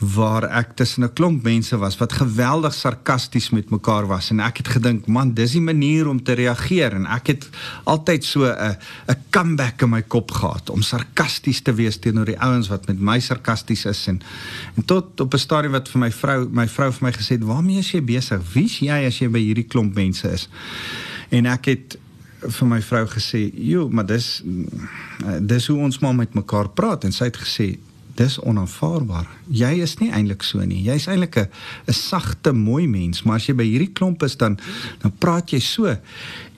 waar 0.00 0.46
ek 0.48 0.72
tussen 0.80 1.04
'n 1.04 1.12
klomp 1.12 1.42
mense 1.42 1.76
was 1.76 1.96
wat 1.96 2.12
geweldig 2.12 2.74
sarkasties 2.74 3.50
met 3.50 3.70
mekaar 3.70 4.06
was 4.06 4.30
en 4.30 4.40
ek 4.40 4.56
het 4.56 4.68
gedink 4.68 5.06
man 5.06 5.34
dis 5.34 5.52
die 5.52 5.60
manier 5.60 6.08
om 6.08 6.22
te 6.22 6.32
reageer. 6.32 6.92
En 6.92 7.06
ek 7.06 7.26
het 7.26 7.48
altyd 7.84 8.24
so 8.24 8.44
'n 8.44 8.76
'n 9.08 9.16
comeback 9.30 9.82
in 9.82 9.90
my 9.90 10.02
kop 10.02 10.30
gehad 10.30 10.70
om 10.70 10.82
sarkasties 10.82 11.60
te 11.60 11.74
wees 11.74 11.98
teenoor 11.98 12.24
die 12.24 12.40
ouens 12.40 12.68
wat 12.68 12.86
met 12.86 13.00
my 13.00 13.20
sarkasties 13.20 13.84
is 13.84 14.06
en 14.06 14.20
en 14.76 14.84
tot 14.84 15.20
op 15.20 15.34
'n 15.34 15.38
stadium 15.38 15.72
wat 15.72 15.88
vir 15.88 16.00
my 16.00 16.10
vrou 16.10 16.48
my 16.50 16.68
vrou 16.68 16.92
vir 16.92 17.06
my 17.06 17.12
gesê 17.12 17.28
het 17.28 17.44
waarmee 17.44 17.78
is 17.78 17.90
jy 17.90 18.02
besig? 18.02 18.40
Wie's 18.52 18.78
jy 18.78 19.06
as 19.06 19.18
jy 19.18 19.28
by 19.28 19.40
hierdie 19.40 19.68
klomp 19.68 19.94
mense 19.94 20.32
is? 20.32 20.48
En 21.28 21.46
ek 21.46 21.64
het 21.64 21.98
vir 22.40 22.66
my 22.66 22.80
vrou 22.82 23.06
gesê 23.06 23.52
joh 23.54 23.90
maar 23.90 24.06
dis 24.06 24.42
dis 25.40 25.66
hoe 25.66 25.78
ons 25.78 25.98
maar 25.98 26.14
met 26.14 26.34
mekaar 26.34 26.68
praat. 26.68 27.04
En 27.04 27.12
sy 27.12 27.24
het 27.24 27.36
gesê 27.36 27.78
dis 28.20 28.36
onaanvaarbaar. 28.44 29.28
Jy 29.48 29.70
is 29.84 29.96
nie 30.00 30.10
eintlik 30.12 30.44
so 30.46 30.64
nie. 30.66 30.82
Jy's 30.84 31.08
eintlik 31.08 31.36
'n 31.36 31.48
'n 31.88 31.92
sagte, 31.92 32.52
mooi 32.52 32.86
mens, 32.86 33.22
maar 33.24 33.36
as 33.36 33.46
jy 33.46 33.54
by 33.54 33.64
hierdie 33.64 33.92
klomp 33.92 34.22
is 34.22 34.36
dan 34.36 34.58
dan 35.02 35.12
praat 35.18 35.50
jy 35.50 35.60
so. 35.60 35.96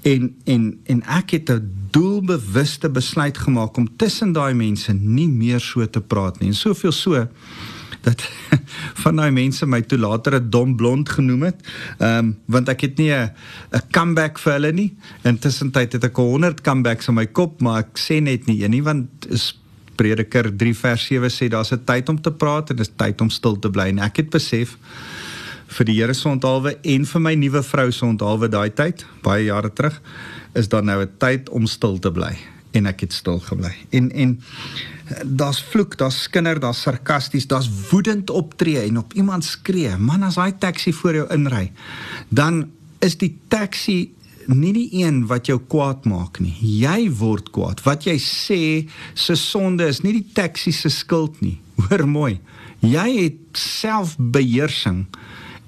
En 0.03 0.35
en 0.45 0.79
en 0.87 1.03
ek 1.03 1.31
het 1.31 1.51
'n 1.51 1.71
doelbewuste 1.91 2.89
besluit 2.91 3.39
gemaak 3.39 3.77
om 3.77 3.89
tussen 3.97 4.33
daai 4.33 4.55
mense 4.55 4.93
nie 4.93 5.29
meer 5.29 5.61
so 5.61 5.87
te 5.87 6.01
praat 6.01 6.41
nie. 6.41 6.49
En 6.49 6.55
soveel 6.55 6.93
so 6.93 7.29
dat 8.03 8.31
van 9.03 9.17
daai 9.17 9.31
mense 9.31 9.67
my 9.67 9.81
toe 9.83 9.99
later 9.99 10.35
'n 10.41 10.51
dom 10.51 10.77
blond 10.77 11.09
genoem 11.09 11.43
het. 11.43 11.59
Ehm 11.99 12.19
um, 12.19 12.39
want 12.47 12.69
ek 12.69 12.81
het 12.81 12.99
nie 12.99 13.13
'n 13.13 13.31
'n 13.71 13.83
comeback 13.91 14.39
vir 14.39 14.53
hulle 14.53 14.73
nie. 14.73 14.97
Intussen 15.23 15.71
tyd 15.71 15.93
het 15.93 16.05
ek 16.05 16.17
100 16.17 16.61
comebacks 16.61 17.09
in 17.09 17.15
my 17.15 17.27
kop, 17.27 17.61
maar 17.61 17.79
ek 17.79 17.99
sê 17.99 18.21
net 18.21 18.47
nie 18.47 18.65
een 18.65 18.71
nie 18.71 18.83
want 18.83 19.09
is 19.29 19.62
Prediker 19.97 20.51
3 20.57 20.75
vers 20.75 21.07
7 21.07 21.31
sê 21.31 21.49
daar's 21.49 21.73
'n 21.73 21.85
tyd 21.85 22.09
om 22.09 22.21
te 22.21 22.31
praat 22.31 22.71
en 22.71 22.77
dis 22.77 22.91
tyd 22.97 23.21
om 23.21 23.31
stil 23.31 23.59
te 23.59 23.71
bly. 23.71 23.89
En 23.89 23.99
ek 23.99 24.17
het 24.17 24.31
besef 24.31 24.77
vir 25.67 25.85
die 25.85 26.01
Here 26.01 26.15
se 26.15 26.29
onthaalwe 26.29 26.77
en 26.83 27.05
vir 27.05 27.21
my 27.21 27.35
nuwe 27.35 27.63
vrou 27.63 27.91
se 27.91 28.05
onthaalwe 28.05 28.49
daai 28.49 28.71
tyd, 28.71 29.07
baie 29.23 29.45
jare 29.45 29.73
terug, 29.73 30.01
is 30.55 30.69
daar 30.69 30.85
nou 30.85 31.03
'n 31.03 31.11
tyd 31.19 31.49
om 31.49 31.67
stil 31.67 31.99
te 31.99 32.11
bly 32.11 32.37
en 32.73 32.87
ek 32.87 33.01
het 33.01 33.13
stil 33.13 33.41
gebly. 33.41 33.73
En 33.91 34.11
en 34.13 34.43
daar's 35.25 35.61
vloek, 35.73 35.97
daar's 35.99 36.23
skinder, 36.23 36.61
daar's 36.61 36.81
sarkasties, 36.81 37.47
daar's 37.47 37.71
woedend 37.91 38.31
optree 38.31 38.81
en 38.81 38.99
op 38.99 39.13
iemand 39.13 39.45
skree. 39.45 39.97
Man, 39.97 40.23
as 40.23 40.39
daai 40.41 40.59
taxi 40.59 40.93
voor 40.93 41.15
jou 41.15 41.27
inry, 41.35 41.73
dan 42.29 42.71
is 43.01 43.19
die 43.19 43.35
taxi 43.49 44.15
nie 44.47 44.73
die 44.73 44.89
een 45.03 45.27
wat 45.31 45.47
jou 45.47 45.59
kwaad 45.61 46.07
maak 46.09 46.41
nie. 46.43 46.55
Jy 46.61 47.11
word 47.19 47.51
kwaad. 47.55 47.83
Wat 47.87 48.07
jy 48.09 48.17
sê 48.23 48.63
se 49.15 49.37
sonde 49.39 49.87
is 49.91 50.03
nie 50.03 50.15
die 50.21 50.29
taxi 50.35 50.73
se 50.73 50.91
skuld 50.91 51.41
nie. 51.41 51.59
Hoor 51.87 52.07
mooi. 52.09 52.41
Jy 52.83 53.09
het 53.19 53.39
selfbeheersing 53.59 55.07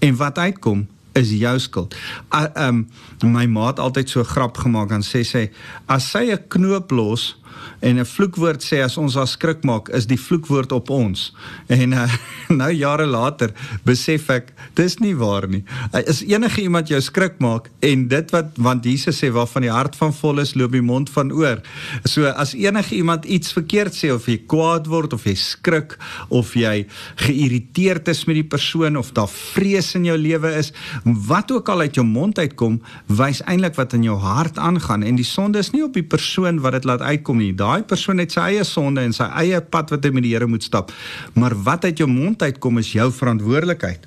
en 0.03 0.19
wat 0.19 0.39
uitkom 0.39 0.87
is 1.15 1.31
jou 1.39 1.55
skuld. 1.63 1.95
Uh, 2.35 2.49
um 2.67 2.85
my 3.23 3.47
ma 3.47 3.69
het 3.71 3.79
altyd 3.83 4.11
so 4.11 4.27
grap 4.27 4.59
gemaak 4.59 4.93
en 4.95 5.05
sê 5.07 5.23
sy 5.27 5.47
as 5.87 6.11
sy 6.11 6.27
'n 6.35 6.49
knoop 6.49 6.91
los 6.91 7.37
En 7.85 7.99
'n 8.01 8.07
vloekwoord 8.09 8.63
sê 8.65 8.81
as 8.81 8.97
ons 8.97 9.13
daar 9.15 9.29
skrik 9.29 9.65
maak, 9.65 9.91
is 9.93 10.07
die 10.09 10.21
vloekwoord 10.21 10.73
op 10.73 10.91
ons. 10.91 11.35
En 11.69 11.93
uh, 11.93 12.09
nou 12.61 12.71
jare 12.73 13.05
later 13.07 13.53
besef 13.85 14.31
ek 14.33 14.53
dis 14.79 14.97
nie 15.05 15.13
waar 15.15 15.45
nie. 15.49 15.61
Is 16.09 16.23
enige 16.25 16.63
iemand 16.63 16.89
jou 16.89 17.01
skrik 17.05 17.37
maak 17.45 17.69
en 17.85 18.07
dit 18.09 18.33
wat 18.33 18.57
want 18.57 18.85
Jesus 18.89 19.21
sê 19.21 19.29
waarvan 19.35 19.67
die 19.67 19.73
hart 19.73 19.99
van 20.01 20.15
vol 20.17 20.41
is, 20.41 20.55
loop 20.57 20.73
die 20.73 20.85
mond 20.85 21.13
van 21.13 21.33
oor. 21.33 21.61
So 22.09 22.25
as 22.25 22.55
enige 22.57 22.97
iemand 22.97 23.29
iets 23.29 23.53
verkeerd 23.53 23.93
sê 23.93 24.13
of 24.15 24.29
jy 24.33 24.39
kwaad 24.49 24.89
word 24.89 25.13
of 25.13 25.29
jy 25.29 25.37
skrik 25.37 25.99
of 26.31 26.55
jy 26.57 26.87
geïrriteerd 27.27 28.09
is 28.09 28.25
met 28.25 28.41
die 28.41 28.49
persoon 28.49 28.97
of 28.97 29.13
daar 29.13 29.29
vrees 29.29 29.93
in 29.99 30.09
jou 30.09 30.17
lewe 30.17 30.55
is, 30.57 30.73
wat 31.05 31.53
ook 31.53 31.69
al 31.69 31.85
uit 31.85 32.01
jou 32.01 32.07
mond 32.07 32.39
uitkom, 32.39 32.81
wys 33.13 33.45
eintlik 33.45 33.77
wat 33.77 33.93
in 33.93 34.09
jou 34.09 34.17
hart 34.25 34.57
aangaan 34.59 35.05
en 35.05 35.21
die 35.21 35.29
sonde 35.29 35.61
is 35.61 35.75
nie 35.77 35.85
op 35.85 35.93
die 35.93 36.07
persoon 36.07 36.63
wat 36.65 36.79
dit 36.79 36.89
laat 36.89 37.05
uitkom 37.05 37.45
nie. 37.45 37.53
Daai 37.53 37.74
persoon 37.83 38.19
het 38.19 38.33
sy 38.33 38.41
eie 38.41 38.65
sonde 38.65 39.01
en 39.01 39.13
sy 39.13 39.27
eie 39.43 39.61
pad 39.61 39.91
wat 39.91 40.05
hy 40.05 40.11
met 40.11 40.23
die 40.23 40.35
Here 40.35 40.47
moet 40.47 40.63
stap. 40.63 40.93
Maar 41.35 41.55
wat 41.67 41.85
uit 41.85 41.99
jou 41.99 42.09
mond 42.09 42.43
uitkom 42.43 42.79
is 42.79 42.93
jou 42.93 43.11
verantwoordelikheid. 43.13 44.07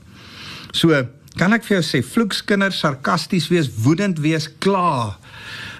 So, 0.71 0.93
kan 1.38 1.53
ek 1.53 1.65
vir 1.67 1.77
jou 1.77 1.86
sê 1.86 2.01
vloekskinders 2.01 2.80
sarkasties 2.82 3.49
wees, 3.51 3.69
woedend 3.84 4.19
wees, 4.19 4.47
kla. 4.60 5.17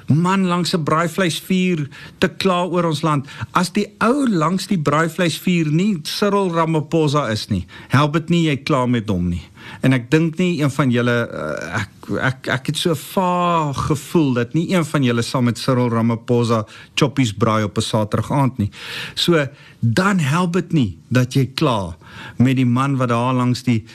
Man 0.08 0.46
langs 0.48 0.74
'n 0.74 0.84
braaivleisvuur 0.84 1.88
te 2.20 2.30
kla 2.30 2.64
oor 2.66 2.86
ons 2.86 3.02
land. 3.02 3.28
As 3.52 3.72
die 3.72 3.88
ou 4.00 4.28
langs 4.30 4.68
die 4.68 4.80
braaivleisvuur 4.80 5.72
nie 5.72 6.00
Cyril 6.04 6.52
Ramaphosa 6.52 7.28
is 7.32 7.48
nie, 7.50 7.66
help 7.90 8.14
dit 8.14 8.30
nie 8.30 8.44
jy 8.48 8.58
kla 8.64 8.86
met 8.86 9.10
hom 9.10 9.30
nie. 9.30 9.44
En 9.82 9.94
ek 9.94 10.10
dink 10.12 10.38
nie 10.38 10.62
een 10.62 10.72
van 10.74 10.92
julle 10.92 11.16
uh, 11.28 11.82
ek 11.82 11.94
ek 12.24 12.48
ek 12.56 12.70
het 12.72 12.80
so 12.80 12.96
vaag 12.96 13.88
gevoel 13.90 14.34
dat 14.38 14.54
nie 14.56 14.70
een 14.72 14.86
van 14.88 15.04
julle 15.04 15.24
saam 15.26 15.50
met 15.50 15.60
Cyril 15.60 15.90
Ramaphosa 15.92 16.64
choppies 16.96 17.34
braai 17.34 17.64
op 17.68 17.78
'n 17.78 17.82
Saterdag 17.82 18.32
aand 18.32 18.58
nie. 18.58 18.72
So 19.16 19.48
dan 19.80 20.20
help 20.20 20.54
dit 20.54 20.74
nie 20.74 20.98
dat 21.08 21.34
jy 21.34 21.46
kla 21.54 21.96
met 22.38 22.56
die 22.56 22.66
man 22.66 22.98
wat 22.98 23.10
daar 23.10 23.34
langs 23.34 23.64
die 23.64 23.86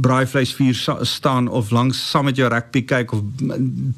braaivleisvuur 0.00 1.02
staan 1.02 1.48
of 1.48 1.70
langs 1.70 2.10
saam 2.10 2.24
met 2.24 2.36
jou 2.36 2.48
rugby 2.48 2.82
kyk 2.84 3.12
of 3.12 3.20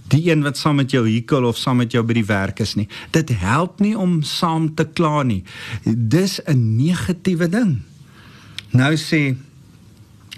die 0.09 0.31
een 0.31 0.43
wat 0.43 0.57
saam 0.57 0.77
met 0.77 0.91
jou 0.91 1.07
hikel 1.09 1.45
of 1.45 1.57
saam 1.57 1.77
met 1.77 1.93
jou 1.93 2.03
by 2.03 2.13
die 2.13 2.27
werk 2.27 2.61
is 2.61 2.75
nie. 2.75 2.89
Dit 3.11 3.29
help 3.29 3.81
nie 3.81 3.99
om 3.99 4.23
saam 4.23 4.75
te 4.75 4.85
kla 4.85 5.23
nie. 5.23 5.45
Dis 5.85 6.41
'n 6.47 6.77
negatiewe 6.77 7.49
ding. 7.49 7.83
Nou 8.71 8.97
sê 8.97 9.37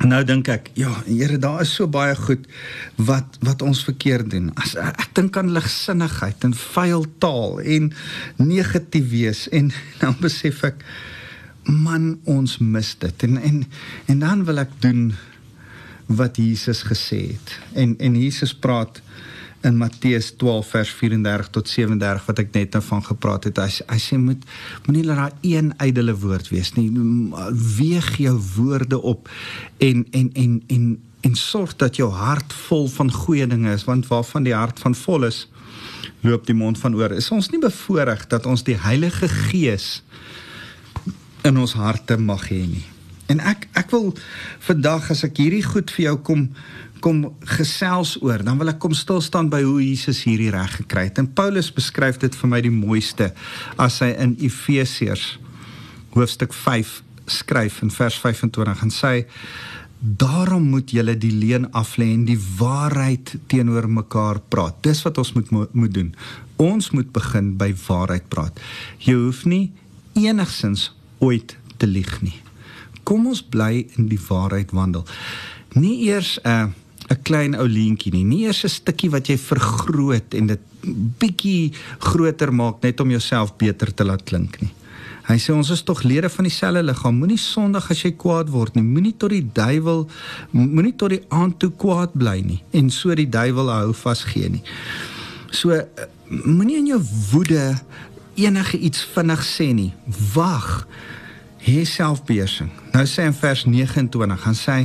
nou 0.03 0.21
dink 0.27 0.49
ek, 0.51 0.71
ja, 0.79 0.91
Here, 1.07 1.39
daar 1.39 1.63
is 1.63 1.75
so 1.77 1.87
baie 1.91 2.17
goed 2.19 2.49
wat 2.97 3.39
wat 3.47 3.63
ons 3.63 3.85
verkeerd 3.87 4.33
doen. 4.35 4.51
As 4.59 4.75
ek 4.81 5.13
dink 5.15 5.37
aan 5.39 5.53
ligsinnigheid 5.55 6.45
en 6.47 6.57
vuil 6.59 7.07
taal 7.23 7.61
en 7.61 7.93
negatief 8.41 9.07
wees 9.13 9.45
en 9.55 9.71
dan 10.03 10.19
besef 10.21 10.65
ek 10.67 10.83
man 11.71 12.19
ons 12.29 12.59
mis 12.59 12.91
dit. 13.01 13.29
En 13.29 13.39
en 13.39 13.63
en 14.11 14.27
dan 14.27 14.45
wil 14.49 14.65
ek 14.65 14.75
doen 14.85 15.07
wat 16.11 16.37
Jesus 16.37 16.85
gesê 16.91 17.23
het. 17.33 17.57
En 17.73 17.95
en 17.99 18.19
Jesus 18.19 18.55
praat 18.55 19.01
in 19.65 19.77
Matteus 19.81 20.31
12 20.37 20.69
vers 20.69 20.91
34 20.99 21.49
tot 21.57 21.69
37 21.69 22.27
wat 22.29 22.43
ek 22.43 22.53
net 22.53 22.77
nou 22.77 22.83
van 22.85 23.03
gepraat 23.05 23.49
het. 23.49 23.59
Hy 23.59 23.85
hy 23.95 23.99
sê 24.03 24.19
moet 24.21 24.45
moenie 24.87 25.05
laat 25.09 25.21
daar 25.23 25.39
een 25.47 25.73
ydelle 25.83 26.15
woord 26.21 26.51
wees 26.53 26.75
nie. 26.77 26.91
Weeg 27.79 28.11
jou 28.21 28.37
woorde 28.57 29.01
op 29.01 29.31
en 29.79 30.07
en 30.13 30.31
en 30.35 30.63
en 30.69 30.87
en 31.25 31.35
sorg 31.41 31.73
dat 31.81 31.97
jou 31.97 32.11
hart 32.13 32.53
vol 32.67 32.89
van 32.93 33.13
goeie 33.13 33.47
dinge 33.49 33.73
is 33.73 33.87
want 33.89 34.11
waarvan 34.13 34.45
die 34.45 34.55
hart 34.55 34.81
van 34.85 34.95
vol 34.95 35.25
is 35.25 35.47
loop 36.25 36.47
die 36.47 36.57
mond 36.57 36.79
van 36.81 36.97
oor. 36.97 37.13
Is 37.13 37.31
ons 37.33 37.51
nie 37.53 37.61
bevoorreg 37.61 38.27
dat 38.29 38.47
ons 38.47 38.65
die 38.65 38.77
Heilige 38.81 39.29
Gees 39.29 40.03
in 41.45 41.57
ons 41.61 41.77
harte 41.77 42.17
mag 42.21 42.49
hê 42.53 42.65
nie. 42.69 42.85
En 43.33 43.41
ek 43.41 43.69
ek 43.77 43.93
wil 43.93 44.13
vandag 44.65 45.11
as 45.13 45.25
ek 45.25 45.41
hierdie 45.41 45.65
goed 45.65 45.93
vir 45.97 46.11
jou 46.11 46.17
kom 46.29 46.49
kom 47.05 47.25
gesels 47.59 48.17
oor, 48.25 48.41
dan 48.41 48.57
wil 48.61 48.73
ek 48.73 48.81
kom 48.81 48.95
stil 48.97 49.21
staan 49.21 49.51
by 49.53 49.61
hoe 49.67 49.81
Jesus 49.83 50.23
hierdie 50.25 50.53
reg 50.55 50.79
gekry 50.81 51.09
het. 51.11 51.21
En 51.21 51.29
Paulus 51.37 51.69
beskryf 51.75 52.17
dit 52.23 52.37
vir 52.41 52.49
my 52.49 52.61
die 52.65 52.73
mooiste 52.73 53.29
as 53.77 54.01
hy 54.01 54.15
in 54.25 54.39
Efesiërs 54.41 55.35
hoofstuk 56.15 56.55
5 56.57 57.03
skryf 57.29 57.83
in 57.85 57.93
vers 57.93 58.17
25 58.21 58.85
en 58.87 58.93
sê 58.93 59.13
daarom 60.05 60.65
moet 60.69 60.93
julle 60.93 61.15
die 61.17 61.33
leuen 61.33 61.67
aflê 61.73 62.11
en 62.13 62.27
die 62.29 62.39
waarheid 62.59 63.35
teenoor 63.49 63.89
mekaar 63.89 64.41
praat. 64.53 64.77
Dis 64.85 65.01
wat 65.05 65.19
ons 65.21 65.33
moet 65.37 65.51
moet 65.73 65.95
doen. 65.95 66.11
Ons 66.61 66.91
moet 66.93 67.09
begin 67.13 67.55
by 67.61 67.71
waarheid 67.87 68.29
praat. 68.29 68.61
Jy 69.01 69.17
hoef 69.17 69.45
nie 69.49 69.73
enigsins 70.15 70.91
ooit 71.25 71.57
te 71.81 71.89
lieg 71.89 72.21
nie. 72.23 72.37
Kom 73.05 73.27
ons 73.29 73.43
bly 73.43 73.87
in 73.97 74.09
die 74.13 74.21
waarheid 74.29 74.73
wandel. 74.77 75.05
Nie 75.75 75.97
eers 76.09 76.39
'n 76.45 76.49
uh, 76.49 76.84
'n 77.11 77.23
klein 77.23 77.55
ou 77.59 77.67
leentjie 77.69 78.13
nie. 78.13 78.25
Nie 78.25 78.47
eers 78.47 78.65
'n 78.65 78.69
stukkie 78.69 79.11
wat 79.11 79.27
jy 79.29 79.39
vergroot 79.39 80.35
en 80.35 80.47
dit 80.47 80.61
bietjie 81.19 81.73
groter 81.99 82.53
maak 82.53 82.83
net 82.83 83.01
om 83.01 83.11
jouself 83.11 83.57
beter 83.57 83.95
te 83.95 84.05
laat 84.05 84.25
klink 84.25 84.61
nie. 84.61 84.73
Hy 85.25 85.39
sê 85.41 85.55
ons 85.55 85.71
is 85.71 85.83
tog 85.83 86.03
lede 86.05 86.29
van 86.29 86.45
dieselfde 86.45 86.83
liggaam. 86.85 87.17
Moenie 87.17 87.41
sondig 87.41 87.91
as 87.91 88.03
jy 88.05 88.13
kwaad 88.13 88.51
word 88.53 88.75
nie. 88.77 88.85
Moenie 88.85 89.15
tot 89.17 89.31
die 89.31 89.45
duiwel 89.57 90.05
moenie 90.53 90.93
tot 90.97 91.15
die 91.15 91.23
aand 91.33 91.59
toe 91.59 91.71
kwaad 91.71 92.13
bly 92.13 92.41
nie 92.45 92.61
en 92.73 92.91
so 92.91 93.15
die 93.15 93.29
duiwel 93.29 93.71
hou 93.73 93.95
vas 94.05 94.25
gee 94.25 94.49
nie. 94.49 94.63
So 95.51 95.81
moenie 96.29 96.77
in 96.83 96.87
jou 96.93 97.01
woede 97.33 97.79
enige 98.37 98.79
iets 98.79 99.05
vinnig 99.15 99.45
sê 99.49 99.73
nie. 99.73 99.93
Wag. 100.35 100.87
Hê 101.65 101.85
selfbeheersing. 101.89 102.69
Nou 102.93 103.07
sê 103.09 103.25
in 103.25 103.37
vers 103.37 103.65
29 103.65 104.41
gaan 104.45 104.59
sê 104.59 104.79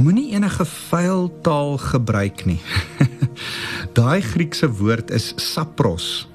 Moenie 0.00 0.32
enige 0.32 0.64
vuil 0.64 1.28
taal 1.44 1.76
gebruik 1.76 2.44
nie. 2.48 2.60
Daai 3.96 4.22
Griekse 4.24 4.70
woord 4.72 5.10
is 5.12 5.32
sapros. 5.36 6.28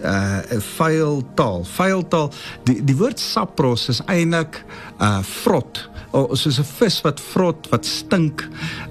Uh 0.00 0.40
vuil 0.76 1.20
taal. 1.36 1.66
Vuil 1.68 2.00
taal. 2.08 2.30
Die 2.64 2.78
die 2.84 2.96
woord 2.96 3.20
sapros 3.20 3.90
is 3.92 4.00
eintlik 4.08 4.62
uh 4.96 5.18
vrot. 5.42 5.82
O, 6.16 6.32
soos 6.34 6.58
'n 6.58 6.68
vis 6.78 6.96
wat 7.04 7.20
vrot, 7.20 7.68
wat 7.70 7.84
stink, 7.86 8.46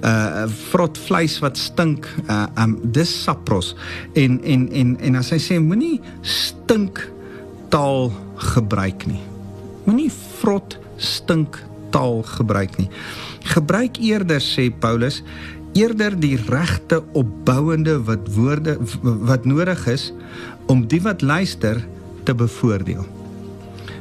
uh 0.06 0.46
vrot 0.70 0.98
vleis 1.08 1.40
wat 1.42 1.58
stink. 1.58 2.06
Uh 2.30 2.46
um 2.54 2.78
dis 2.84 3.10
sapros. 3.24 3.74
En 4.14 4.38
en 4.44 4.70
en 4.70 4.94
en 5.00 5.16
as 5.16 5.34
hy 5.34 5.42
sê 5.42 5.58
moenie 5.58 5.98
stink 6.22 7.02
taal 7.74 8.14
gebruik 8.54 9.08
nie. 9.10 9.24
Moenie 9.90 10.12
vrot 10.38 10.78
stink 10.98 11.58
taal 11.90 12.24
gebruik 12.24 12.78
nie. 12.78 12.90
Gebruik 13.54 13.98
eerder 13.98 14.42
sê 14.44 14.70
Paulus 14.70 15.24
eerder 15.78 16.16
die 16.18 16.38
regte 16.50 17.04
opbouende 17.14 18.00
wat 18.08 18.28
woorde 18.34 18.78
wat 19.04 19.46
nodig 19.46 19.86
is 19.88 20.10
om 20.70 20.86
die 20.88 21.02
wat 21.06 21.22
luister 21.22 21.82
te 22.26 22.34
bevoordeel. 22.34 23.06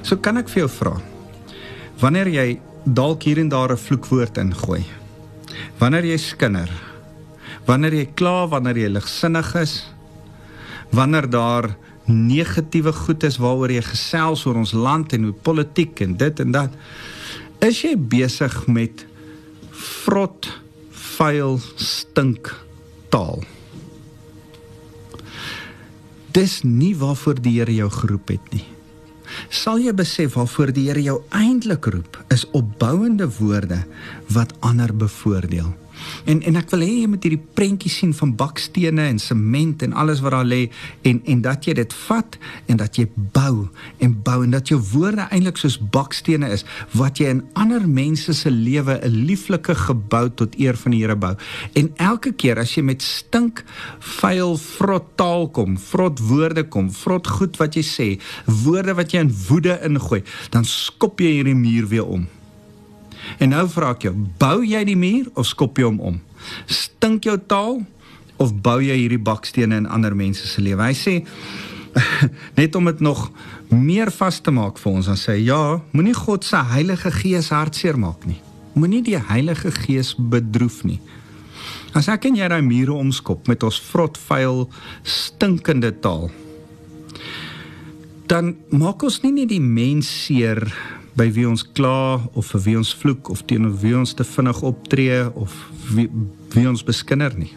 So 0.02 0.16
kan 0.16 0.40
ek 0.40 0.48
vir 0.52 0.64
jou 0.64 0.70
vra. 0.78 0.94
Wanneer 2.00 2.30
jy 2.32 2.48
dalk 2.84 3.26
hier 3.26 3.38
en 3.38 3.48
daar 3.48 3.72
'n 3.72 3.76
vloekwoord 3.76 4.38
ingooi. 4.38 4.84
Wanneer 5.78 6.04
jy 6.04 6.16
skinder. 6.16 6.70
Wanneer 7.66 7.94
jy 7.94 8.06
kla, 8.14 8.48
wanneer 8.48 8.76
jy 8.76 8.88
ligsinnig 8.88 9.54
is. 9.54 9.84
Wanneer 10.90 11.30
daar 11.30 11.76
negatiewe 12.06 12.92
goed 12.92 13.22
is 13.22 13.36
waaroor 13.36 13.70
jy 13.70 13.82
gesels 13.82 14.46
oor 14.46 14.56
ons 14.56 14.72
land 14.72 15.12
en 15.12 15.28
hoe 15.28 15.32
politiek 15.32 16.00
en 16.00 16.16
dit 16.16 16.40
en 16.40 16.50
dat. 16.50 16.70
Is 17.64 17.80
jy 17.82 17.96
besig 17.98 18.54
met 18.70 19.02
vrot, 19.74 20.46
vuil, 21.18 21.58
stink 21.74 22.52
taal? 23.10 23.42
Dis 26.36 26.60
nie 26.62 26.92
waarvoor 26.94 27.40
die 27.42 27.56
Here 27.58 27.74
jou 27.74 27.88
geroep 27.90 28.30
het 28.30 28.52
nie. 28.54 28.66
Sal 29.50 29.82
jy 29.82 29.92
besef 29.96 30.36
waarvoor 30.38 30.70
die 30.76 30.86
Here 30.86 31.02
jou 31.02 31.18
eintlik 31.34 31.90
roep 31.90 32.20
is 32.34 32.46
opbouende 32.54 33.26
woorde 33.40 33.82
wat 34.30 34.54
ander 34.62 34.94
bevoordeel. 34.94 35.72
En 36.26 36.42
en 36.42 36.56
ek 36.60 36.70
wil 36.74 36.84
hê 36.86 36.92
jy 37.02 37.08
moet 37.10 37.24
hierdie 37.26 37.46
prentjie 37.54 37.90
sien 37.92 38.14
van 38.14 38.34
bakstene 38.36 39.08
en 39.08 39.18
sement 39.22 39.82
en 39.82 39.92
alles 39.92 40.22
wat 40.24 40.36
daar 40.36 40.48
lê 40.48 40.68
en 41.08 41.22
en 41.24 41.42
dat 41.42 41.66
jy 41.66 41.74
dit 41.78 41.96
vat 42.06 42.38
en 42.66 42.76
dat 42.76 42.98
jy 42.98 43.08
bou 43.16 43.68
en 44.04 44.14
bou 44.24 44.42
en 44.44 44.50
dat 44.56 44.68
jou 44.68 44.80
woorde 44.92 45.28
eintlik 45.30 45.58
soos 45.60 45.78
bakstene 45.78 46.50
is 46.52 46.64
wat 46.98 47.18
jy 47.18 47.32
in 47.34 47.44
ander 47.58 47.88
mense 47.88 48.32
se 48.34 48.50
lewe 48.50 49.00
'n 49.02 49.24
lieflike 49.26 49.74
gebou 49.74 50.28
tot 50.30 50.58
eer 50.58 50.76
van 50.76 50.92
die 50.92 51.02
Here 51.02 51.16
bou. 51.16 51.34
En 51.78 51.92
elke 51.96 52.32
keer 52.32 52.58
as 52.58 52.74
jy 52.74 52.82
met 52.82 53.02
stink, 53.02 53.64
vuil, 53.98 54.56
vrot 54.56 55.06
taal 55.16 55.48
kom, 55.48 55.78
vrot 55.78 56.18
woorde 56.18 56.64
kom, 56.68 56.90
vrot 56.90 57.26
goed 57.26 57.56
wat 57.60 57.78
jy 57.78 57.84
sê, 57.86 58.08
woorde 58.64 58.96
wat 58.98 59.14
jy 59.14 59.20
in 59.26 59.34
woede 59.48 59.78
ingooi, 59.86 60.22
dan 60.50 60.64
skop 60.64 61.20
jy 61.20 61.38
hierdie 61.38 61.58
muur 61.58 61.88
weer 61.88 62.06
om. 62.18 62.26
En 63.38 63.52
nou 63.52 63.66
vra 63.70 63.92
ek 63.94 64.08
jou, 64.08 64.14
bou 64.40 64.62
jy 64.66 64.82
die 64.88 64.98
muur 64.98 65.28
of 65.38 65.48
skop 65.50 65.78
jy 65.78 65.88
hom 65.88 66.00
om? 66.00 66.18
Stink 66.70 67.28
jou 67.28 67.36
taal 67.50 67.82
of 68.38 68.54
bou 68.62 68.78
jy 68.82 68.96
hierdie 68.96 69.20
bakstene 69.20 69.82
in 69.82 69.90
ander 69.90 70.16
mense 70.16 70.46
se 70.48 70.62
lewe? 70.64 70.82
Hy 70.82 70.96
sê 70.96 71.16
net 72.60 72.76
om 72.78 72.88
dit 72.88 73.00
nog 73.04 73.28
meer 73.68 74.10
vas 74.14 74.40
te 74.40 74.52
maak 74.54 74.78
vir 74.80 74.92
ons 74.92 75.08
dan 75.10 75.18
sê 75.18 75.38
ja, 75.42 75.78
moenie 75.92 76.16
God 76.16 76.46
se 76.46 76.60
Heilige 76.72 77.12
Gees 77.14 77.52
hartseer 77.54 77.98
maak 78.00 78.24
nie. 78.28 78.40
Moenie 78.78 79.02
die 79.04 79.18
Heilige 79.18 79.72
Gees 79.74 80.14
bedroef 80.16 80.82
nie. 80.86 81.00
As 81.96 82.08
ek 82.12 82.28
en 82.28 82.36
jy 82.38 82.48
daai 82.50 82.62
mure 82.62 82.94
omskop 82.94 83.48
met 83.50 83.64
ons 83.66 83.80
vrot, 83.90 84.18
vuil, 84.28 84.66
stinkende 85.02 85.90
taal, 86.04 86.28
dan 88.28 88.52
maak 88.68 89.02
ons 89.06 89.22
nie 89.24 89.32
net 89.40 89.50
die 89.50 89.62
mens 89.62 90.08
seer 90.26 90.60
by 91.18 91.28
wie 91.34 91.46
ons 91.48 91.64
kla 91.74 92.20
of 92.38 92.52
vir 92.52 92.62
wie 92.66 92.76
ons 92.78 92.92
vloek 92.94 93.30
of 93.32 93.42
teenoor 93.50 93.74
wie 93.82 93.94
ons 93.98 94.14
te 94.14 94.26
vinnig 94.26 94.60
optree 94.66 95.24
of 95.34 95.54
wie, 95.94 96.06
wie 96.54 96.66
ons 96.70 96.84
beskinder 96.86 97.34
nie. 97.38 97.54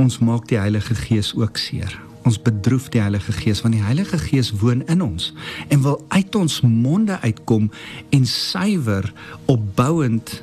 Ons 0.00 0.18
maak 0.24 0.48
die 0.50 0.58
Heilige 0.58 0.96
Gees 0.98 1.32
ook 1.36 1.60
seer. 1.60 1.94
Ons 2.26 2.40
bedroef 2.42 2.88
die 2.94 3.02
Heilige 3.02 3.34
Gees 3.36 3.62
want 3.62 3.76
die 3.76 3.84
Heilige 3.84 4.18
Gees 4.18 4.52
woon 4.62 4.82
in 4.90 5.04
ons 5.04 5.30
en 5.68 5.84
wil 5.86 6.00
uit 6.14 6.34
ons 6.38 6.60
monde 6.66 7.18
uitkom 7.22 7.70
en 8.10 8.26
suiwer 8.26 9.12
opbouend 9.50 10.36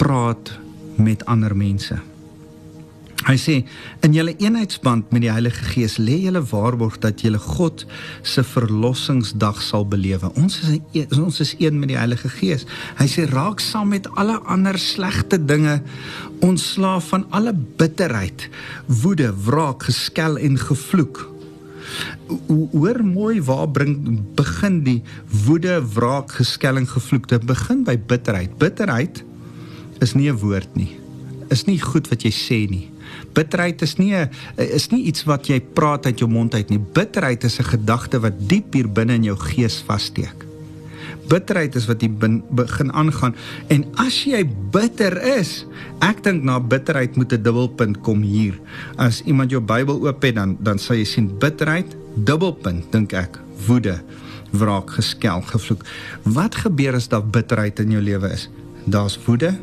praat 0.00 0.54
met 0.96 1.24
ander 1.30 1.56
mense. 1.56 1.98
Hy 3.24 3.34
sê 3.40 3.54
in 4.04 4.12
julle 4.12 4.34
eenheidsband 4.36 5.08
met 5.14 5.22
die 5.24 5.30
Heilige 5.32 5.64
Gees 5.72 5.96
lê 5.96 6.18
julle 6.26 6.42
waarborg 6.50 6.98
dat 7.00 7.22
julle 7.24 7.40
God 7.40 7.86
se 8.22 8.44
verlossingsdag 8.44 9.62
sal 9.64 9.86
belewe. 9.88 10.28
Ons 10.36 10.60
is 10.60 10.74
een, 10.92 11.16
ons 11.16 11.40
is 11.40 11.54
een 11.58 11.78
met 11.80 11.90
die 11.94 11.96
Heilige 11.96 12.28
Gees. 12.28 12.66
Hy 13.00 13.06
sê 13.10 13.24
raak 13.30 13.62
saam 13.64 13.94
met 13.94 14.06
alle 14.20 14.36
ander 14.44 14.76
slegte 14.78 15.40
dinge 15.40 15.80
ontslaaf 16.44 17.08
van 17.14 17.24
alle 17.34 17.54
bitterheid, 17.80 18.50
woede, 19.02 19.32
wraak, 19.46 19.88
geskel 19.88 20.36
en 20.36 20.60
gevloek. 20.60 21.24
Hoor 22.46 23.00
mooi 23.04 23.40
waar 23.42 23.70
bring 23.72 24.20
begin 24.36 24.82
die 24.84 25.00
woede, 25.46 25.80
wraak, 25.94 26.36
geskel 26.36 26.76
en 26.76 26.86
gevloek. 26.86 27.30
Dit 27.32 27.46
begin 27.48 27.86
by 27.86 27.96
bitterheid. 27.96 28.58
Bitterheid 28.60 29.24
is 30.04 30.12
nie 30.14 30.28
'n 30.30 30.36
woord 30.36 30.76
nie. 30.76 31.00
Is 31.48 31.64
nie 31.64 31.80
goed 31.80 32.08
wat 32.08 32.22
jy 32.22 32.30
sê 32.30 32.68
nie. 32.68 32.90
Bitterheid 33.32 33.82
is 33.82 33.96
nie 33.96 34.14
'n 34.14 34.30
is 34.56 34.88
nie 34.90 35.04
iets 35.04 35.24
wat 35.24 35.46
jy 35.46 35.60
praat 35.60 36.06
uit 36.06 36.18
jou 36.18 36.30
mond 36.30 36.54
uit 36.54 36.68
nie. 36.70 36.78
Bitterheid 36.78 37.44
is 37.44 37.58
'n 37.58 37.64
gedagte 37.64 38.20
wat 38.20 38.48
diep 38.48 38.72
hier 38.72 38.88
binne 38.88 39.14
in 39.14 39.24
jou 39.24 39.36
gees 39.36 39.82
vassteek. 39.86 40.44
Bitterheid 41.28 41.74
is 41.74 41.86
wat 41.86 42.02
jy 42.02 42.10
begin 42.50 42.92
aangaan 42.92 43.34
en 43.68 43.84
as 43.98 44.24
jy 44.24 44.44
bitter 44.70 45.16
is, 45.38 45.66
ek 46.00 46.22
dink 46.22 46.44
na 46.44 46.60
bitterheid 46.60 47.16
moet 47.16 47.32
'n 47.32 47.42
dubbelpunt 47.42 48.00
kom 48.00 48.22
hier. 48.22 48.54
As 48.96 49.22
iemand 49.26 49.50
jou 49.50 49.60
Bybel 49.60 50.06
oop 50.06 50.22
het 50.22 50.34
dan 50.34 50.56
dan 50.60 50.78
sal 50.78 50.96
jy 50.96 51.04
sien 51.04 51.38
bitterheid 51.38 51.96
dubbelpunt 52.14 52.92
dink 52.92 53.12
ek 53.12 53.38
woede 53.66 54.00
wraak 54.52 54.90
geskel 54.90 55.42
gevloek. 55.42 55.84
Wat 56.22 56.54
gebeur 56.54 56.94
as 56.94 57.08
daar 57.08 57.24
bitterheid 57.24 57.78
in 57.80 57.90
jou 57.90 58.02
lewe 58.02 58.30
is? 58.32 58.48
Daar's 58.84 59.18
woede, 59.26 59.54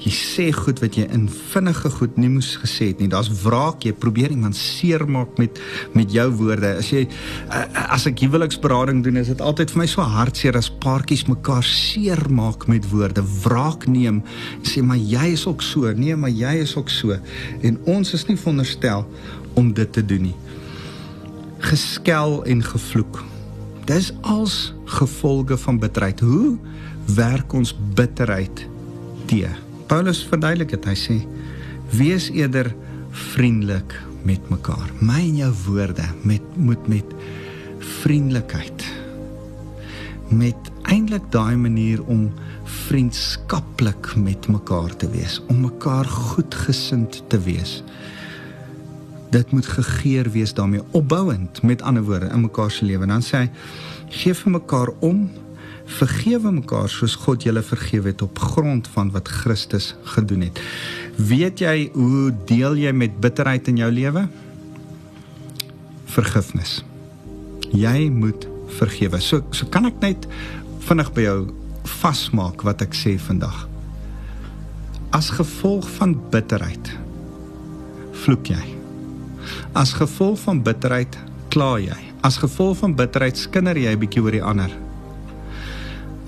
Jy 0.00 0.10
sê 0.16 0.46
goed 0.56 0.80
wat 0.80 0.94
jy 0.96 1.04
in 1.12 1.26
vinnige 1.28 1.90
goed 1.92 2.14
nie 2.16 2.30
moes 2.32 2.54
gesê 2.62 2.88
het 2.88 3.02
nie. 3.02 3.08
Daar's 3.12 3.28
wraak. 3.42 3.84
Jy 3.84 3.92
probeer 4.00 4.32
iemand 4.32 4.56
seermaak 4.56 5.36
met 5.40 5.60
met 5.92 6.12
jou 6.14 6.26
woorde. 6.38 6.72
As 6.80 6.88
jy 6.88 7.04
as 7.50 8.06
ek 8.08 8.22
huweliksberading 8.24 9.02
doen, 9.04 9.20
is 9.20 9.28
dit 9.28 9.44
altyd 9.44 9.74
vir 9.74 9.82
my 9.82 9.88
so 9.90 10.06
hartseer 10.14 10.56
as 10.56 10.70
paartjies 10.80 11.26
mekaar 11.28 11.66
seermaak 11.66 12.64
met 12.72 12.88
woorde. 12.88 13.24
Wraak 13.44 13.84
neem 13.90 14.22
en 14.22 14.64
sê 14.72 14.80
maar 14.80 15.00
jy 15.00 15.34
is 15.36 15.44
ook 15.50 15.64
so. 15.64 15.92
Nee, 15.92 16.16
maar 16.16 16.32
jy 16.32 16.56
is 16.64 16.76
ook 16.80 16.88
so. 16.88 17.20
En 17.60 17.76
ons 17.84 18.16
is 18.16 18.24
nie 18.30 18.40
veronderstel 18.40 19.04
om 19.60 19.72
dit 19.76 19.92
te 19.92 20.04
doen 20.04 20.30
nie. 20.30 20.36
Geskel 21.60 22.40
en 22.48 22.64
gevloek. 22.64 23.24
Dis 23.84 24.14
als 24.24 24.72
gevolge 24.96 25.60
van 25.60 25.78
bitterheid. 25.82 26.20
Hoe 26.24 26.56
werk 27.16 27.52
ons 27.52 27.74
bitterheid 27.98 28.68
teë? 29.28 29.69
Paulus 29.90 30.20
verduidelik 30.22 30.70
dit. 30.70 30.84
Hy 30.86 30.94
sê: 30.94 31.16
"Wees 31.98 32.28
eerder 32.30 32.70
vriendelik 33.10 33.96
met 34.22 34.50
mekaar. 34.50 34.90
My 35.00 35.18
en 35.18 35.36
jou 35.36 35.52
woorde 35.66 36.04
met 36.22 36.42
moet 36.56 36.88
met 36.88 37.14
vriendelikheid 37.78 38.84
met 40.30 40.70
eintlik 40.82 41.24
daai 41.34 41.56
manier 41.56 42.02
om 42.06 42.28
vriendskaplik 42.64 44.12
met 44.14 44.46
mekaar 44.48 44.94
te 44.96 45.10
wees, 45.10 45.40
om 45.48 45.60
mekaar 45.60 46.04
goedgesind 46.04 47.22
te 47.26 47.40
wees. 47.40 47.82
Dit 49.30 49.50
moet 49.50 49.66
gegeer 49.66 50.30
wees 50.30 50.54
daarmee 50.54 50.82
opbouend 50.90 51.62
met 51.62 51.82
ander 51.82 52.02
woorde 52.02 52.30
in 52.30 52.40
mekaar 52.40 52.70
se 52.70 52.84
lewe. 52.84 53.06
Dan 53.06 53.22
sê 53.22 53.42
hy: 53.42 53.50
"Geef 54.08 54.38
vir 54.38 54.52
mekaar 54.52 54.88
om 55.00 55.30
vergewe 55.90 56.52
mekaar 56.54 56.88
soos 56.90 57.16
God 57.24 57.44
julle 57.44 57.62
vergewe 57.66 58.12
het 58.12 58.22
op 58.22 58.38
grond 58.38 58.88
van 58.94 59.10
wat 59.14 59.28
Christus 59.28 59.94
gedoen 60.14 60.46
het. 60.46 60.60
Weet 61.16 61.62
jy 61.64 61.90
hoe 61.94 62.30
deel 62.48 62.78
jy 62.78 62.92
met 62.94 63.18
bitterheid 63.20 63.68
in 63.68 63.80
jou 63.80 63.90
lewe? 63.92 64.26
Vergifnis. 66.10 66.80
Jy 67.70 68.08
moet 68.10 68.46
vergewe. 68.78 69.20
So 69.20 69.42
so 69.50 69.66
kan 69.70 69.88
ek 69.90 69.98
net 70.02 70.28
vinnig 70.86 71.10
by 71.14 71.26
jou 71.26 71.38
vasmaak 72.00 72.62
wat 72.66 72.82
ek 72.86 72.94
sê 72.96 73.16
vandag. 73.20 73.66
As 75.16 75.32
gevolg 75.34 75.88
van 75.98 76.14
bitterheid 76.30 76.92
vloek 78.22 78.52
jy. 78.52 78.62
As 79.74 79.94
gevolg 79.96 80.38
van 80.44 80.62
bitterheid 80.62 81.18
kla 81.50 81.74
jy. 81.82 81.98
As 82.26 82.38
gevolg 82.38 82.78
van 82.82 82.94
bitterheid 82.94 83.36
skinder 83.36 83.76
jy 83.76 83.90
'n 83.90 84.00
bietjie 84.00 84.22
oor 84.22 84.36
die 84.36 84.44
ander 84.44 84.70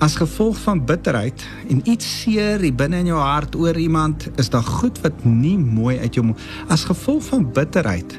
As 0.03 0.17
gevolg 0.19 0.57
van 0.65 0.81
bitterheid 0.83 1.45
en 1.71 1.79
iets 1.87 2.07
seer 2.19 2.59
binne 2.75 2.99
in 2.99 3.13
jou 3.13 3.19
hart 3.21 3.53
oor 3.55 3.77
iemand, 3.79 4.25
is 4.35 4.49
daar 4.51 4.65
goed 4.67 4.97
wat 4.99 5.21
nie 5.23 5.55
mooi 5.55 5.95
uit 6.01 6.17
jou 6.17 6.25
as 6.67 6.83
gevolg 6.89 7.23
van 7.29 7.45
bitterheid 7.55 8.17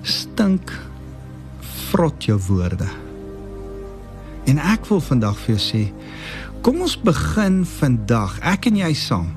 stink 0.00 0.72
vrot 1.90 2.24
jou 2.24 2.38
woorde. 2.46 2.88
En 4.48 4.62
ek 4.64 4.86
wil 4.88 5.02
vandag 5.04 5.36
vir 5.42 5.58
jou 5.58 5.60
sê, 5.60 5.82
kom 6.64 6.80
ons 6.86 6.96
begin 6.96 7.60
vandag, 7.68 8.38
ek 8.40 8.70
en 8.70 8.78
jy 8.80 8.92
saam, 8.96 9.28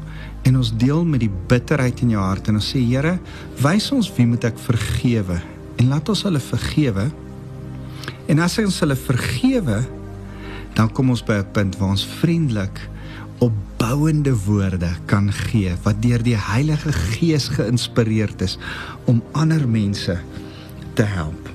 en 0.47 0.59
ons 0.61 0.71
deel 0.79 1.03
met 1.07 1.25
die 1.25 1.31
bitterheid 1.51 1.99
in 2.05 2.13
jou 2.15 2.23
hart 2.23 2.47
en 2.47 2.61
ons 2.61 2.69
sê 2.75 2.79
Here, 2.79 3.17
wys 3.59 3.89
ons 3.95 4.07
wie 4.15 4.29
moet 4.29 4.47
ek 4.47 4.61
vergewe 4.69 5.41
en 5.81 5.91
laat 5.91 6.07
ons 6.07 6.23
hulle 6.29 6.39
vergewe. 6.43 7.09
En 8.31 8.39
as 8.39 8.55
ons 8.61 8.79
hulle 8.85 8.95
vergewe, 8.95 9.81
dan 10.73 10.91
kom 10.91 11.09
ons 11.09 11.23
by 11.23 11.33
'n 11.41 11.51
punt 11.51 11.77
waar 11.77 11.89
ons 11.89 12.05
vriendelik 12.05 12.89
opbouende 13.39 14.35
woorde 14.45 14.89
kan 15.05 15.31
gee 15.31 15.75
wat 15.83 16.01
deur 16.01 16.23
die 16.23 16.37
Heilige 16.37 16.91
Gees 16.91 17.47
geïnspireerd 17.47 18.41
is 18.41 18.57
om 19.05 19.23
ander 19.31 19.67
mense 19.67 20.19
te 20.93 21.03
help. 21.03 21.49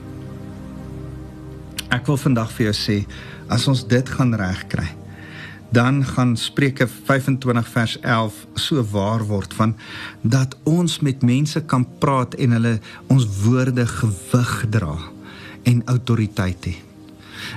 Ek 1.88 2.07
wil 2.07 2.16
vandag 2.16 2.52
vir 2.52 2.64
jou 2.64 2.76
sê 2.76 3.07
as 3.48 3.68
ons 3.68 3.87
dit 3.88 4.09
gaan 4.09 4.35
regkry 4.35 4.88
dan 5.70 6.04
gaan 6.04 6.37
Spreuke 6.37 6.88
25 6.88 7.68
vers 7.68 8.00
11 8.00 8.46
so 8.54 8.85
waar 8.90 9.24
word 9.24 9.54
van 9.54 9.76
dat 10.22 10.57
ons 10.64 11.00
met 11.00 11.22
mense 11.22 11.61
kan 11.64 11.87
praat 11.98 12.35
en 12.35 12.57
hulle 12.57 12.78
ons 13.07 13.28
woorde 13.44 13.87
gewig 13.87 14.66
dra 14.70 14.96
en 15.62 15.83
autoriteit 15.85 16.64
het. 16.64 16.88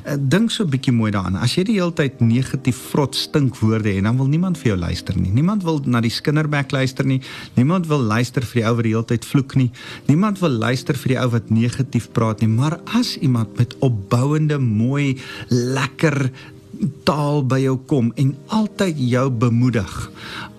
Eh, 0.04 0.16
dink 0.18 0.52
so 0.52 0.64
'n 0.64 0.70
bietjie 0.70 0.94
mooi 0.94 1.12
daaraan. 1.12 1.36
As 1.36 1.56
jy 1.56 1.64
die 1.64 1.80
hele 1.80 1.94
tyd 1.94 2.20
negatief 2.20 2.78
vrot 2.92 3.16
stink 3.16 3.56
woorde 3.60 3.90
het, 3.90 4.04
dan 4.04 4.18
wil 4.18 4.28
niemand 4.28 4.58
vir 4.58 4.68
jou 4.74 4.78
luister 4.78 5.18
nie. 5.18 5.32
Niemand 5.32 5.64
wil 5.64 5.82
na 5.86 6.02
die 6.02 6.10
skinderbek 6.10 6.72
luister 6.72 7.06
nie. 7.06 7.22
Niemand 7.56 7.88
wil 7.88 8.00
luister 8.00 8.42
vir 8.42 8.62
die 8.62 8.68
ou 8.68 8.76
wat 8.76 8.84
die 8.84 8.92
hele 8.92 9.06
tyd 9.06 9.26
vloek 9.26 9.56
nie. 9.56 9.72
Niemand 10.08 10.40
wil 10.40 10.50
luister 10.50 10.96
vir 10.96 11.08
die 11.08 11.20
ou 11.20 11.30
wat 11.30 11.50
negatief 11.50 12.12
praat 12.12 12.42
nie. 12.42 12.50
Maar 12.50 12.80
as 12.86 13.18
iemand 13.18 13.58
met 13.58 13.76
opbouende, 13.80 14.58
mooi, 14.60 15.18
lekker 15.50 16.32
taal 17.06 17.44
by 17.46 17.60
jou 17.62 17.76
kom 17.90 18.10
en 18.20 18.32
altyd 18.54 19.00
jou 19.12 19.26
bemoedig, 19.44 19.92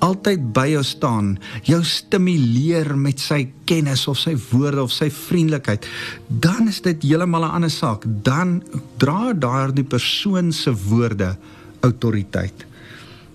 altyd 0.04 0.44
by 0.54 0.66
jou 0.72 0.82
staan, 0.86 1.32
jou 1.66 1.80
stimuleer 1.86 2.92
met 2.98 3.20
sy 3.22 3.44
kennis 3.68 4.04
of 4.10 4.20
sy 4.20 4.34
woorde 4.50 4.82
of 4.84 4.94
sy 4.94 5.08
vriendelikheid, 5.12 5.86
dan 6.28 6.68
is 6.70 6.80
dit 6.84 7.02
heeltemal 7.02 7.44
'n 7.44 7.54
ander 7.58 7.70
saak. 7.70 8.04
Dan 8.06 8.62
dra 8.98 9.32
daardie 9.32 9.84
persoon 9.84 10.52
se 10.52 10.70
woorde 10.70 11.36
autoriteit. 11.80 12.66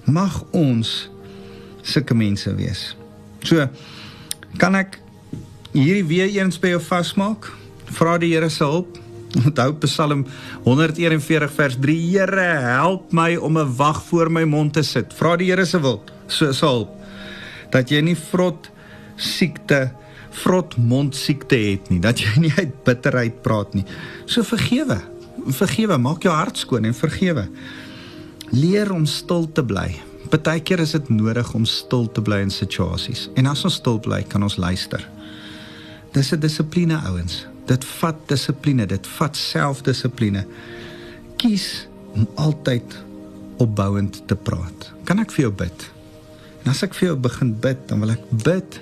Mag 0.06 0.43
ons 0.52 1.10
sulke 1.82 2.13
mense 2.13 2.56
wees. 2.56 2.95
So 3.43 3.67
kan 4.58 4.76
ek 4.76 5.00
hierdie 5.73 6.06
weer 6.08 6.28
eens 6.28 6.60
by 6.60 6.67
jou 6.67 6.82
vasmaak? 6.82 7.52
Vra 7.86 8.17
die 8.17 8.34
Here 8.34 8.50
se 8.50 8.63
hulp. 8.63 8.97
Onthou 9.38 9.73
Psalm 9.86 10.26
141 10.63 11.52
vers 11.52 11.78
3: 11.80 11.97
Here, 12.12 12.50
help 12.80 13.12
my 13.12 13.36
om 13.36 13.58
'n 13.58 13.76
wag 13.76 14.04
voor 14.04 14.32
my 14.32 14.43
mond 14.43 14.73
te 14.73 14.84
sit. 14.84 15.13
Vra 15.13 15.36
die 15.38 15.52
Here 15.52 15.65
se 15.65 15.80
wil, 15.80 16.04
so 16.28 16.52
sal 16.52 16.88
dat 17.71 17.89
jy 17.89 18.02
nie 18.02 18.15
vrot 18.15 18.69
siekte 19.15 19.91
vrot 20.43 20.78
mondsiekte 20.78 21.58
het 21.58 21.89
nie, 21.89 22.00
dat 22.04 22.21
jy 22.21 22.34
nie 22.41 22.54
uit 22.58 22.73
bitterheid 22.86 23.41
praat 23.45 23.73
nie. 23.78 23.86
So 24.26 24.45
vergewe. 24.47 25.00
Vergewe, 25.58 25.97
maak 26.02 26.26
jou 26.26 26.34
hart 26.34 26.60
skoon 26.60 26.88
en 26.89 26.97
vergewe. 26.97 27.47
Leer 28.54 28.91
om 28.93 29.06
stil 29.10 29.47
te 29.52 29.63
bly. 29.65 29.89
Partykeer 30.32 30.84
is 30.84 30.93
dit 30.97 31.10
nodig 31.13 31.54
om 31.56 31.65
stil 31.67 32.08
te 32.12 32.23
bly 32.23 32.41
in 32.43 32.52
situasies. 32.52 33.28
En 33.39 33.47
as 33.47 33.63
ons 33.67 33.80
stil 33.80 34.00
bly, 34.04 34.23
kan 34.28 34.43
ons 34.43 34.60
luister. 34.60 35.04
Dis 36.13 36.34
'n 36.34 36.39
dissipline 36.39 37.00
ouens. 37.08 37.45
Dit 37.67 37.86
vat 37.99 38.19
dissipline, 38.30 38.88
dit 38.88 39.10
vat 39.17 39.38
selfdissipline. 39.38 40.45
Kies 41.41 41.88
om 42.15 42.27
altyd 42.39 42.97
opbouend 43.62 44.21
te 44.30 44.36
praat. 44.36 44.91
Kan 45.08 45.21
ek 45.23 45.34
vir 45.36 45.47
jou 45.47 45.53
bid? 45.65 45.88
En 46.63 46.71
as 46.73 46.84
ek 46.86 46.95
vir 46.97 47.12
jou 47.12 47.17
begin 47.27 47.53
bid, 47.63 47.80
dan 47.89 48.03
wil 48.03 48.13
ek 48.15 48.23
bid 48.43 48.80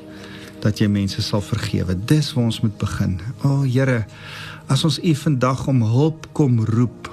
dat 0.64 0.82
jy 0.82 0.88
mense 0.90 1.22
sal 1.22 1.44
vergewe. 1.46 1.94
Dis 2.10 2.32
waar 2.34 2.50
ons 2.50 2.62
moet 2.64 2.78
begin. 2.82 3.20
O 3.44 3.50
oh, 3.50 3.64
Here, 3.66 4.06
as 4.72 4.86
ons 4.88 4.98
U 4.98 5.14
vandag 5.20 5.68
om 5.70 5.84
hulp 5.86 6.30
kom 6.38 6.58
roep, 6.66 7.10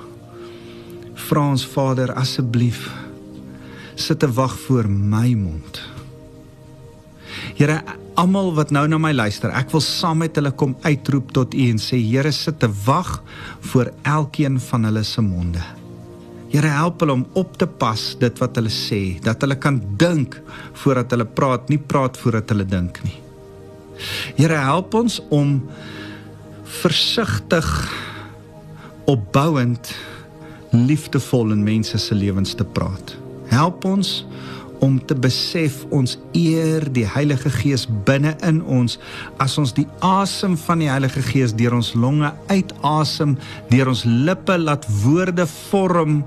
vra 1.29 1.45
ons 1.53 1.65
Vader 1.75 2.15
asseblief 2.19 2.87
sit 3.95 4.19
te 4.19 4.29
wag 4.33 4.55
voor 4.65 4.89
my 4.89 5.35
mond. 5.37 5.81
Here, 7.59 7.83
almal 8.21 8.53
wat 8.57 8.73
nou 8.75 8.85
na 8.89 8.99
my 9.01 9.13
luister, 9.15 9.53
ek 9.57 9.71
wil 9.73 9.83
saam 9.85 10.21
met 10.23 10.37
hulle 10.37 10.53
kom 10.59 10.75
uitroep 10.85 11.33
tot 11.37 11.55
U 11.55 11.69
en 11.71 11.81
sê 11.81 12.01
Here, 12.03 12.33
sit 12.33 12.59
te 12.61 12.69
wag 12.87 13.21
voor 13.73 13.93
elkeen 14.03 14.59
van 14.61 14.85
hulle 14.89 15.05
se 15.05 15.25
monde. 15.25 15.63
Here 16.53 16.69
help 16.69 17.01
hulle 17.01 17.17
om 17.17 17.25
op 17.39 17.57
te 17.57 17.67
pas 17.67 18.01
dit 18.21 18.43
wat 18.43 18.59
hulle 18.61 18.73
sê, 18.73 19.19
dat 19.25 19.41
hulle 19.41 19.57
kan 19.57 19.81
dink 20.01 20.37
voordat 20.83 21.15
hulle 21.15 21.25
praat, 21.25 21.71
nie 21.73 21.81
praat 21.81 22.19
voordat 22.21 22.53
hulle 22.53 22.69
dink 22.69 23.01
nie. 23.07 23.17
Here 24.37 24.61
help 24.61 24.95
ons 24.99 25.21
om 25.33 25.61
versigtig 26.83 27.69
opbouend 29.09 29.93
liefdevol 30.73 31.53
in 31.57 31.65
mense 31.65 31.99
se 31.99 32.17
lewens 32.17 32.55
te 32.57 32.65
praat. 32.65 33.17
Help 33.53 33.85
ons 33.89 34.23
om 34.83 34.99
te 35.07 35.15
besef 35.15 35.83
ons 35.95 36.17
eer 36.35 36.89
die 36.93 37.07
Heilige 37.07 37.51
Gees 37.55 37.85
binne 38.07 38.35
in 38.47 38.59
ons 38.67 38.99
as 39.43 39.55
ons 39.61 39.75
die 39.77 39.87
asem 40.03 40.57
van 40.65 40.83
die 40.83 40.91
Heilige 40.91 41.23
Gees 41.23 41.55
deur 41.55 41.77
ons 41.79 41.93
longe 41.95 42.33
uitasem, 42.51 43.37
deur 43.71 43.93
ons 43.93 44.03
lippe 44.07 44.59
laat 44.59 44.89
woorde 45.05 45.47
vorm 45.71 46.23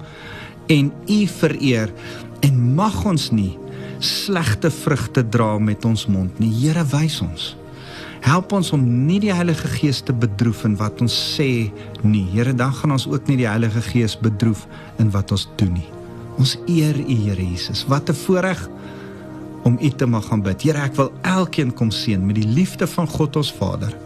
en 0.72 0.89
U 1.12 1.20
vereer 1.36 1.91
en 2.48 2.63
mag 2.80 3.04
ons 3.06 3.30
nie 3.36 3.54
slegte 4.06 4.72
vrugte 4.72 5.24
dra 5.24 5.56
met 5.60 5.86
ons 5.88 6.06
mond 6.12 6.39
nie. 6.39 6.52
Here 6.52 6.84
wys 6.91 7.22
ons. 7.26 7.54
Help 8.26 8.56
ons 8.58 8.72
om 8.74 8.82
nie 9.06 9.20
die 9.22 9.34
Heilige 9.34 9.70
Gees 9.76 10.02
te 10.06 10.13
bedroef 10.15 10.63
in 10.65 10.78
wat 10.80 11.04
ons 11.04 11.13
sê 11.36 11.70
nie. 12.02 12.26
Here, 12.34 12.56
dan 12.58 12.74
gaan 12.74 12.96
ons 12.98 13.06
ook 13.10 13.30
nie 13.30 13.38
die 13.44 13.50
Heilige 13.50 13.84
Gees 13.86 14.18
bedroef 14.18 14.65
in 15.02 15.12
wat 15.13 15.36
ons 15.36 15.48
doen 15.60 15.76
nie. 15.78 15.88
Ons 16.38 16.58
eer 16.67 16.98
U, 17.00 17.13
Here 17.13 17.50
Jesus. 17.50 17.86
Wat 17.88 18.10
'n 18.10 18.13
voorreg 18.13 18.69
om 19.63 19.78
U 19.82 19.89
te 19.89 20.06
mag 20.06 20.32
aanbid. 20.32 20.62
Here, 20.62 20.78
ek 20.78 20.95
wil 20.95 21.12
elkeen 21.21 21.74
kom 21.74 21.91
seën 21.91 22.26
met 22.26 22.36
die 22.36 22.48
liefde 22.48 22.88
van 22.88 23.08
God 23.08 23.36
ons 23.36 23.54
Vader, 23.54 23.98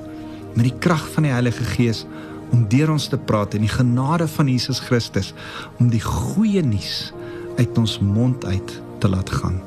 met 0.56 0.63
die 0.63 0.78
krag 0.80 1.10
van 1.13 1.24
die 1.24 1.32
Heilige 1.32 1.63
Gees 1.63 2.06
om 2.52 2.68
deur 2.68 2.92
ons 2.92 3.08
te 3.08 3.18
praat 3.18 3.54
en 3.54 3.62
die 3.62 3.72
genade 3.72 4.28
van 4.28 4.48
Jesus 4.48 4.80
Christus 4.80 5.34
om 5.80 5.89
die 5.89 6.04
goeie 6.04 6.63
nuus 6.65 7.13
uit 7.58 7.78
ons 7.78 8.00
mond 8.00 8.46
uit 8.46 8.82
te 9.00 9.10
laat 9.10 9.30
gaan. 9.30 9.62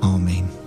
Amen. 0.00 0.63